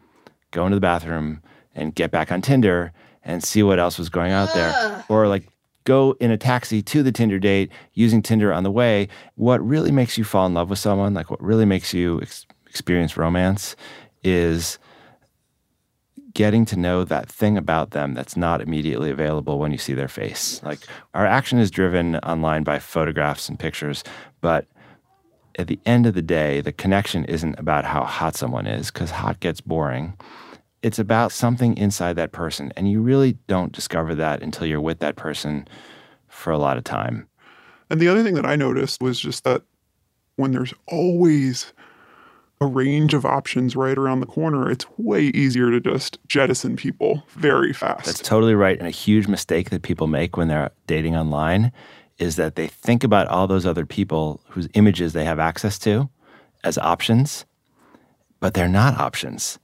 go 0.52 0.64
into 0.64 0.76
the 0.76 0.80
bathroom 0.80 1.42
and 1.74 1.94
get 1.94 2.12
back 2.12 2.30
on 2.30 2.40
tinder 2.40 2.92
and 3.24 3.42
see 3.42 3.62
what 3.62 3.78
else 3.78 3.98
was 3.98 4.08
going 4.08 4.32
out 4.32 4.52
there 4.54 5.04
or 5.08 5.28
like 5.28 5.48
go 5.84 6.16
in 6.20 6.30
a 6.30 6.36
taxi 6.36 6.82
to 6.82 7.02
the 7.02 7.12
tinder 7.12 7.38
date 7.38 7.70
using 7.94 8.22
tinder 8.22 8.52
on 8.52 8.62
the 8.62 8.70
way 8.70 9.08
what 9.34 9.66
really 9.66 9.90
makes 9.90 10.18
you 10.18 10.24
fall 10.24 10.46
in 10.46 10.54
love 10.54 10.70
with 10.70 10.78
someone 10.78 11.14
like 11.14 11.30
what 11.30 11.42
really 11.42 11.64
makes 11.64 11.92
you 11.94 12.20
ex- 12.22 12.46
experience 12.66 13.16
romance 13.16 13.76
is 14.22 14.78
getting 16.32 16.64
to 16.64 16.76
know 16.76 17.04
that 17.04 17.28
thing 17.28 17.56
about 17.56 17.90
them 17.90 18.14
that's 18.14 18.36
not 18.36 18.60
immediately 18.60 19.10
available 19.10 19.58
when 19.58 19.72
you 19.72 19.78
see 19.78 19.94
their 19.94 20.08
face. 20.08 20.62
Like 20.62 20.80
our 21.14 21.26
action 21.26 21.58
is 21.58 21.70
driven 21.70 22.16
online 22.16 22.62
by 22.62 22.78
photographs 22.78 23.48
and 23.48 23.58
pictures, 23.58 24.04
but 24.40 24.66
at 25.58 25.66
the 25.66 25.78
end 25.84 26.06
of 26.06 26.14
the 26.14 26.22
day, 26.22 26.60
the 26.60 26.72
connection 26.72 27.24
isn't 27.24 27.58
about 27.58 27.84
how 27.84 28.04
hot 28.04 28.36
someone 28.36 28.66
is, 28.66 28.90
because 28.90 29.10
hot 29.10 29.40
gets 29.40 29.60
boring. 29.60 30.14
It's 30.82 30.98
about 30.98 31.32
something 31.32 31.76
inside 31.76 32.14
that 32.14 32.32
person. 32.32 32.72
And 32.76 32.90
you 32.90 33.00
really 33.02 33.38
don't 33.46 33.72
discover 33.72 34.14
that 34.14 34.42
until 34.42 34.66
you're 34.66 34.80
with 34.80 35.00
that 35.00 35.16
person 35.16 35.68
for 36.28 36.50
a 36.50 36.58
lot 36.58 36.76
of 36.76 36.84
time. 36.84 37.28
And 37.90 38.00
the 38.00 38.08
other 38.08 38.22
thing 38.22 38.34
that 38.34 38.46
I 38.46 38.56
noticed 38.56 39.02
was 39.02 39.20
just 39.20 39.44
that 39.44 39.62
when 40.36 40.52
there's 40.52 40.72
always 40.86 41.72
a 42.60 42.66
range 42.66 43.14
of 43.14 43.24
options 43.24 43.74
right 43.74 43.96
around 43.96 44.20
the 44.20 44.26
corner, 44.26 44.70
it's 44.70 44.86
way 44.98 45.24
easier 45.24 45.70
to 45.70 45.80
just 45.80 46.18
jettison 46.26 46.76
people 46.76 47.24
very 47.30 47.72
fast. 47.72 48.06
That's 48.06 48.20
totally 48.20 48.54
right. 48.54 48.78
And 48.78 48.86
a 48.86 48.90
huge 48.90 49.28
mistake 49.28 49.70
that 49.70 49.82
people 49.82 50.06
make 50.06 50.36
when 50.36 50.48
they're 50.48 50.70
dating 50.86 51.16
online 51.16 51.72
is 52.18 52.36
that 52.36 52.56
they 52.56 52.68
think 52.68 53.02
about 53.02 53.26
all 53.28 53.46
those 53.46 53.64
other 53.64 53.86
people 53.86 54.42
whose 54.48 54.68
images 54.74 55.14
they 55.14 55.24
have 55.24 55.38
access 55.38 55.78
to 55.80 56.10
as 56.62 56.76
options, 56.76 57.46
but 58.40 58.52
they're 58.52 58.68
not 58.68 58.98
options. 58.98 59.58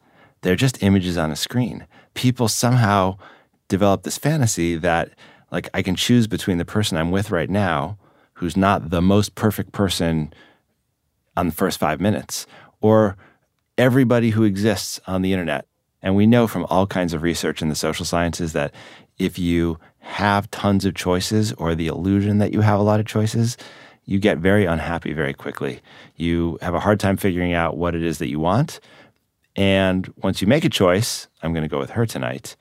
They're 0.46 0.54
just 0.54 0.80
images 0.80 1.18
on 1.18 1.32
a 1.32 1.36
screen. 1.36 1.88
People 2.14 2.46
somehow 2.46 3.18
develop 3.66 4.04
this 4.04 4.16
fantasy 4.16 4.76
that, 4.76 5.10
like, 5.50 5.68
I 5.74 5.82
can 5.82 5.96
choose 5.96 6.28
between 6.28 6.58
the 6.58 6.64
person 6.64 6.96
I'm 6.96 7.10
with 7.10 7.32
right 7.32 7.50
now, 7.50 7.98
who's 8.34 8.56
not 8.56 8.90
the 8.90 9.02
most 9.02 9.34
perfect 9.34 9.72
person 9.72 10.32
on 11.36 11.46
the 11.46 11.52
first 11.52 11.80
five 11.80 12.00
minutes, 12.00 12.46
or 12.80 13.16
everybody 13.76 14.30
who 14.30 14.44
exists 14.44 15.00
on 15.08 15.22
the 15.22 15.32
internet. 15.32 15.66
And 16.00 16.14
we 16.14 16.28
know 16.28 16.46
from 16.46 16.64
all 16.70 16.86
kinds 16.86 17.12
of 17.12 17.22
research 17.22 17.60
in 17.60 17.68
the 17.68 17.74
social 17.74 18.04
sciences 18.04 18.52
that 18.52 18.72
if 19.18 19.40
you 19.40 19.80
have 19.98 20.48
tons 20.52 20.84
of 20.84 20.94
choices 20.94 21.54
or 21.54 21.74
the 21.74 21.88
illusion 21.88 22.38
that 22.38 22.52
you 22.52 22.60
have 22.60 22.78
a 22.78 22.84
lot 22.84 23.00
of 23.00 23.06
choices, 23.06 23.56
you 24.04 24.20
get 24.20 24.38
very 24.38 24.64
unhappy 24.64 25.12
very 25.12 25.34
quickly. 25.34 25.80
You 26.14 26.56
have 26.62 26.76
a 26.76 26.80
hard 26.80 27.00
time 27.00 27.16
figuring 27.16 27.52
out 27.52 27.76
what 27.76 27.96
it 27.96 28.04
is 28.04 28.18
that 28.18 28.28
you 28.28 28.38
want. 28.38 28.78
And 29.56 30.12
once 30.18 30.40
you 30.40 30.46
make 30.46 30.64
a 30.64 30.68
choice, 30.68 31.28
I'm 31.42 31.52
going 31.52 31.62
to 31.62 31.68
go 31.68 31.78
with 31.78 31.90
her 31.90 32.06
tonight, 32.06 32.56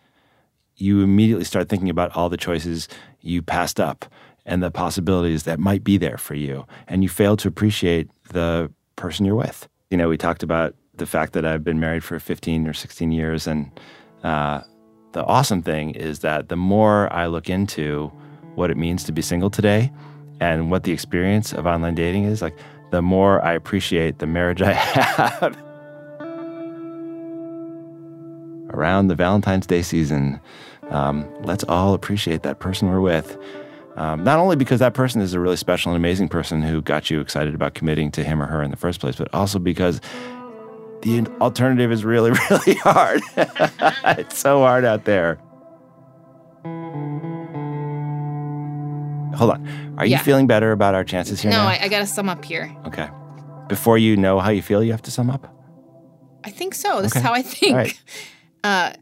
you 0.77 1.01
immediately 1.01 1.45
start 1.45 1.69
thinking 1.69 1.89
about 1.89 2.15
all 2.15 2.29
the 2.29 2.37
choices 2.37 2.87
you 3.21 3.41
passed 3.41 3.79
up 3.79 4.05
and 4.45 4.61
the 4.61 4.71
possibilities 4.71 5.43
that 5.43 5.59
might 5.59 5.83
be 5.83 5.97
there 5.97 6.17
for 6.17 6.35
you. 6.35 6.65
And 6.87 7.03
you 7.03 7.09
fail 7.09 7.35
to 7.37 7.47
appreciate 7.47 8.09
the 8.29 8.71
person 8.95 9.25
you're 9.25 9.35
with. 9.35 9.67
You 9.89 9.97
know, 9.97 10.09
we 10.09 10.17
talked 10.17 10.43
about 10.43 10.75
the 10.95 11.05
fact 11.05 11.33
that 11.33 11.45
I've 11.45 11.63
been 11.63 11.79
married 11.79 12.03
for 12.03 12.19
15 12.19 12.67
or 12.67 12.73
16 12.73 13.11
years 13.11 13.47
and 13.47 13.71
uh, 14.23 14.61
the 15.11 15.23
awesome 15.25 15.61
thing 15.61 15.91
is 15.91 16.19
that 16.19 16.49
the 16.49 16.55
more 16.55 17.11
I 17.13 17.27
look 17.27 17.49
into 17.49 18.11
what 18.55 18.69
it 18.69 18.77
means 18.77 19.03
to 19.05 19.11
be 19.11 19.21
single 19.21 19.49
today 19.49 19.91
and 20.39 20.71
what 20.71 20.83
the 20.83 20.91
experience 20.91 21.53
of 21.53 21.65
online 21.65 21.95
dating 21.95 22.25
is, 22.25 22.41
like 22.41 22.57
the 22.91 23.01
more 23.01 23.43
I 23.43 23.53
appreciate 23.53 24.19
the 24.19 24.27
marriage 24.27 24.61
I 24.61 24.73
have. 24.73 25.64
Around 28.75 29.07
the 29.07 29.15
Valentine's 29.15 29.65
Day 29.65 29.81
season, 29.81 30.39
um, 30.89 31.25
let's 31.43 31.63
all 31.63 31.93
appreciate 31.93 32.43
that 32.43 32.59
person 32.59 32.89
we're 32.89 32.99
with. 32.99 33.37
Um, 33.95 34.25
not 34.25 34.37
only 34.39 34.57
because 34.57 34.81
that 34.81 34.93
person 34.93 35.21
is 35.21 35.33
a 35.33 35.39
really 35.39 35.55
special 35.55 35.93
and 35.93 35.97
amazing 35.97 36.27
person 36.27 36.61
who 36.61 36.81
got 36.81 37.09
you 37.09 37.21
excited 37.21 37.55
about 37.55 37.73
committing 37.73 38.11
to 38.11 38.23
him 38.25 38.41
or 38.41 38.45
her 38.47 38.61
in 38.61 38.69
the 38.69 38.75
first 38.77 38.99
place, 38.99 39.15
but 39.15 39.33
also 39.33 39.57
because 39.59 40.01
the 41.03 41.25
alternative 41.39 41.89
is 41.93 42.03
really, 42.03 42.31
really 42.49 42.75
hard. 42.75 43.21
it's 44.17 44.37
so 44.37 44.59
hard 44.59 44.83
out 44.83 45.05
there. 45.05 45.39
Hold 49.37 49.51
on. 49.51 49.95
Are 49.97 50.05
Yeah. 50.05 50.17
you 50.17 50.23
feeling 50.23 50.47
better 50.47 50.71
about 50.73 50.93
our 50.95 51.03
chances 51.03 51.41
here 51.41 51.51
No, 51.51 51.57
now? 51.57 51.67
I, 51.67 51.79
I 51.83 51.87
got 51.87 51.99
to 51.99 52.05
sum 52.07 52.29
up 52.29 52.43
here. 52.43 52.73
okay. 52.85 53.09
Before 53.67 53.97
you 53.97 54.15
know 54.15 54.39
how 54.39 54.49
you 54.51 54.61
feel, 54.61 54.83
you 54.83 54.91
have 54.91 55.01
to 55.03 55.11
sum 55.11 55.29
up? 55.29 55.51
I 56.43 56.51
think 56.51 56.73
so. 56.75 57.01
This 57.01 57.13
Okay. 57.13 57.19
is 57.19 57.25
how 57.25 57.33
I 57.33 57.41
think. 57.41 57.75
Right. 57.75 58.01
Uh, 58.65 58.93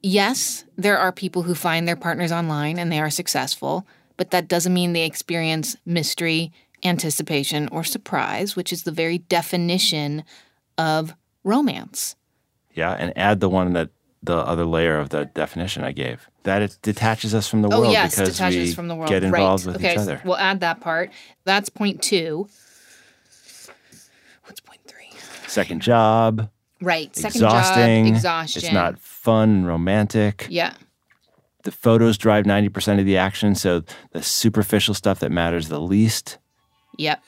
yes, 0.00 0.64
there 0.76 0.96
are 0.96 1.10
people 1.10 1.42
who 1.42 1.56
find 1.56 1.88
their 1.88 1.96
partners 1.96 2.30
online 2.30 2.78
and 2.78 2.92
they 2.92 3.00
are 3.00 3.10
successful, 3.10 3.84
but 4.16 4.30
that 4.30 4.46
doesn't 4.46 4.72
mean 4.72 4.92
they 4.92 5.04
experience 5.04 5.74
mystery, 5.84 6.52
anticipation, 6.84 7.68
or 7.72 7.82
surprise, 7.82 8.54
which 8.54 8.72
is 8.72 8.84
the 8.84 8.92
very 8.92 9.18
definition 9.18 10.22
of 10.78 11.14
romance. 11.42 12.14
Yeah. 12.74 12.92
And 12.92 13.12
add 13.18 13.40
the 13.40 13.48
one 13.48 13.72
that 13.72 13.90
the 14.22 14.36
other 14.36 14.64
layer 14.64 15.00
of 15.00 15.08
the 15.08 15.24
definition 15.24 15.82
I 15.82 15.90
gave 15.90 16.28
that 16.44 16.62
it 16.62 16.78
detaches 16.82 17.34
us 17.34 17.48
from 17.48 17.62
the 17.62 17.68
oh, 17.68 17.80
world 17.80 17.92
yes, 17.92 18.14
because 18.14 18.36
detaches 18.36 18.68
we 18.68 18.74
from 18.74 18.86
the 18.86 18.94
world. 18.94 19.08
get 19.08 19.24
involved 19.24 19.66
right. 19.66 19.72
with 19.72 19.84
okay, 19.84 19.94
each 19.94 19.98
other. 19.98 20.22
We'll 20.24 20.36
add 20.36 20.60
that 20.60 20.78
part. 20.78 21.10
That's 21.44 21.68
point 21.70 22.02
two. 22.02 22.48
What's 24.44 24.60
point 24.60 24.80
three? 24.86 25.10
Second 25.48 25.82
job, 25.82 26.50
Right. 26.80 27.14
Second 27.16 27.36
exhausting. 27.42 28.06
job, 28.06 28.14
exhaustion. 28.16 28.64
It's 28.64 28.72
not 28.72 28.98
fun 28.98 29.48
and 29.50 29.66
romantic. 29.66 30.46
Yeah. 30.50 30.74
the 31.64 31.72
photos 31.72 32.16
drive 32.16 32.44
90% 32.44 33.00
of 33.00 33.06
the 33.06 33.16
action 33.16 33.54
so 33.56 33.82
the 34.12 34.22
superficial 34.22 34.94
stuff 34.94 35.18
that 35.20 35.32
matters 35.32 35.68
the 35.68 35.80
least 35.80 36.38
Yep. 36.98 37.20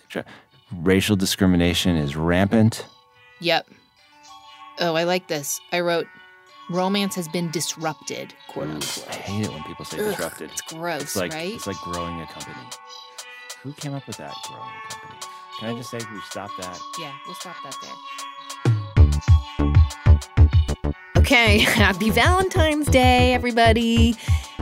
racial 0.72 1.16
discrimination 1.16 1.96
is 1.96 2.14
rampant 2.14 2.86
Yep. 3.40 3.66
Oh, 4.80 4.94
I 4.94 5.02
like 5.04 5.26
this. 5.26 5.60
I 5.72 5.80
wrote, 5.80 6.06
romance 6.70 7.16
has 7.16 7.26
been 7.28 7.50
disrupted, 7.50 8.32
quote 8.48 8.68
unquote. 8.68 9.06
i 9.10 9.14
hate 9.14 9.46
it 9.46 9.52
when 9.52 9.62
people 9.64 9.84
say 9.84 9.98
Ugh, 9.98 10.10
disrupted 10.10 10.50
It's 10.52 10.60
gross, 10.62 11.02
it's 11.02 11.16
like 11.16 11.32
right? 11.32 11.54
it's 11.54 11.66
like 11.66 11.76
growing 11.78 12.20
a 12.20 12.26
company 12.26 12.54
who 13.62 13.72
came 13.72 13.94
up 13.94 14.06
with 14.06 14.18
that 14.18 14.34
growing 14.46 14.62
a 14.62 14.92
company 14.92 15.18
can 15.58 15.74
i 15.74 15.76
just 15.78 15.90
say 15.90 15.98
we 16.12 16.20
stop 16.20 16.50
that 16.60 16.78
Yeah, 17.00 17.12
we'll 17.26 17.34
stop 17.34 17.56
that 17.64 17.76
there. 17.82 18.77
Okay, 21.28 21.58
happy 21.58 22.08
Valentine's 22.08 22.86
Day, 22.86 23.34
everybody. 23.34 24.16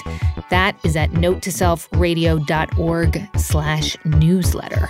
That 0.51 0.77
is 0.85 0.95
at 0.95 1.09
notetoselfradio.org 1.11 3.29
slash 3.35 3.97
newsletter. 4.05 4.89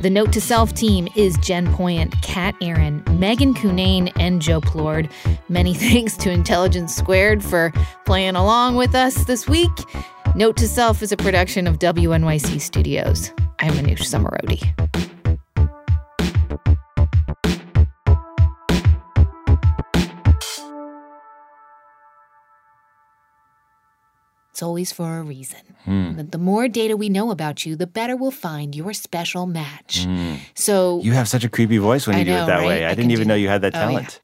The 0.00 0.10
Note 0.10 0.32
to 0.34 0.40
Self 0.40 0.74
team 0.74 1.08
is 1.16 1.36
Jen 1.38 1.66
Poyant, 1.74 2.22
Kat 2.22 2.54
Aaron, 2.60 3.02
Megan 3.18 3.52
Cunane, 3.52 4.12
and 4.20 4.40
Joe 4.40 4.60
Plourde. 4.60 5.10
Many 5.48 5.74
thanks 5.74 6.16
to 6.18 6.30
Intelligence 6.30 6.94
Squared 6.94 7.42
for 7.42 7.72
playing 8.06 8.36
along 8.36 8.76
with 8.76 8.94
us 8.94 9.24
this 9.24 9.48
week. 9.48 9.72
Note 10.36 10.56
to 10.58 10.68
Self 10.68 11.02
is 11.02 11.10
a 11.10 11.16
production 11.16 11.66
of 11.66 11.80
WNYC 11.80 12.60
Studios. 12.60 13.32
I'm 13.58 13.72
Manoush 13.72 14.02
Zomorodi. 14.02 15.07
It's 24.58 24.62
always 24.64 24.90
for 24.90 25.18
a 25.18 25.22
reason. 25.22 25.60
Hmm. 25.84 26.16
The, 26.16 26.36
more 26.36 26.66
data 26.66 26.96
we 26.96 27.08
know 27.08 27.30
about 27.30 27.64
you, 27.64 27.76
the 27.76 27.86
better 27.86 28.16
we'll 28.16 28.32
find 28.32 28.74
your 28.74 28.92
special 28.92 29.46
match. 29.46 30.04
So 30.56 31.00
You 31.00 31.12
have 31.12 31.28
such 31.28 31.44
a 31.44 31.48
creepy 31.48 31.78
voice 31.78 32.08
when 32.08 32.18
you 32.18 32.24
do 32.24 32.32
it 32.32 32.46
that 32.46 32.58
right? 32.58 32.66
way. 32.66 32.84
I, 32.84 32.90
I 32.90 32.94
didn't 32.96 33.12
even 33.12 33.28
do 33.28 33.28
know 33.28 33.34
you 33.36 33.46
had 33.48 33.62
that 33.62 33.76
Oh, 33.76 33.78
talent. 33.78 34.20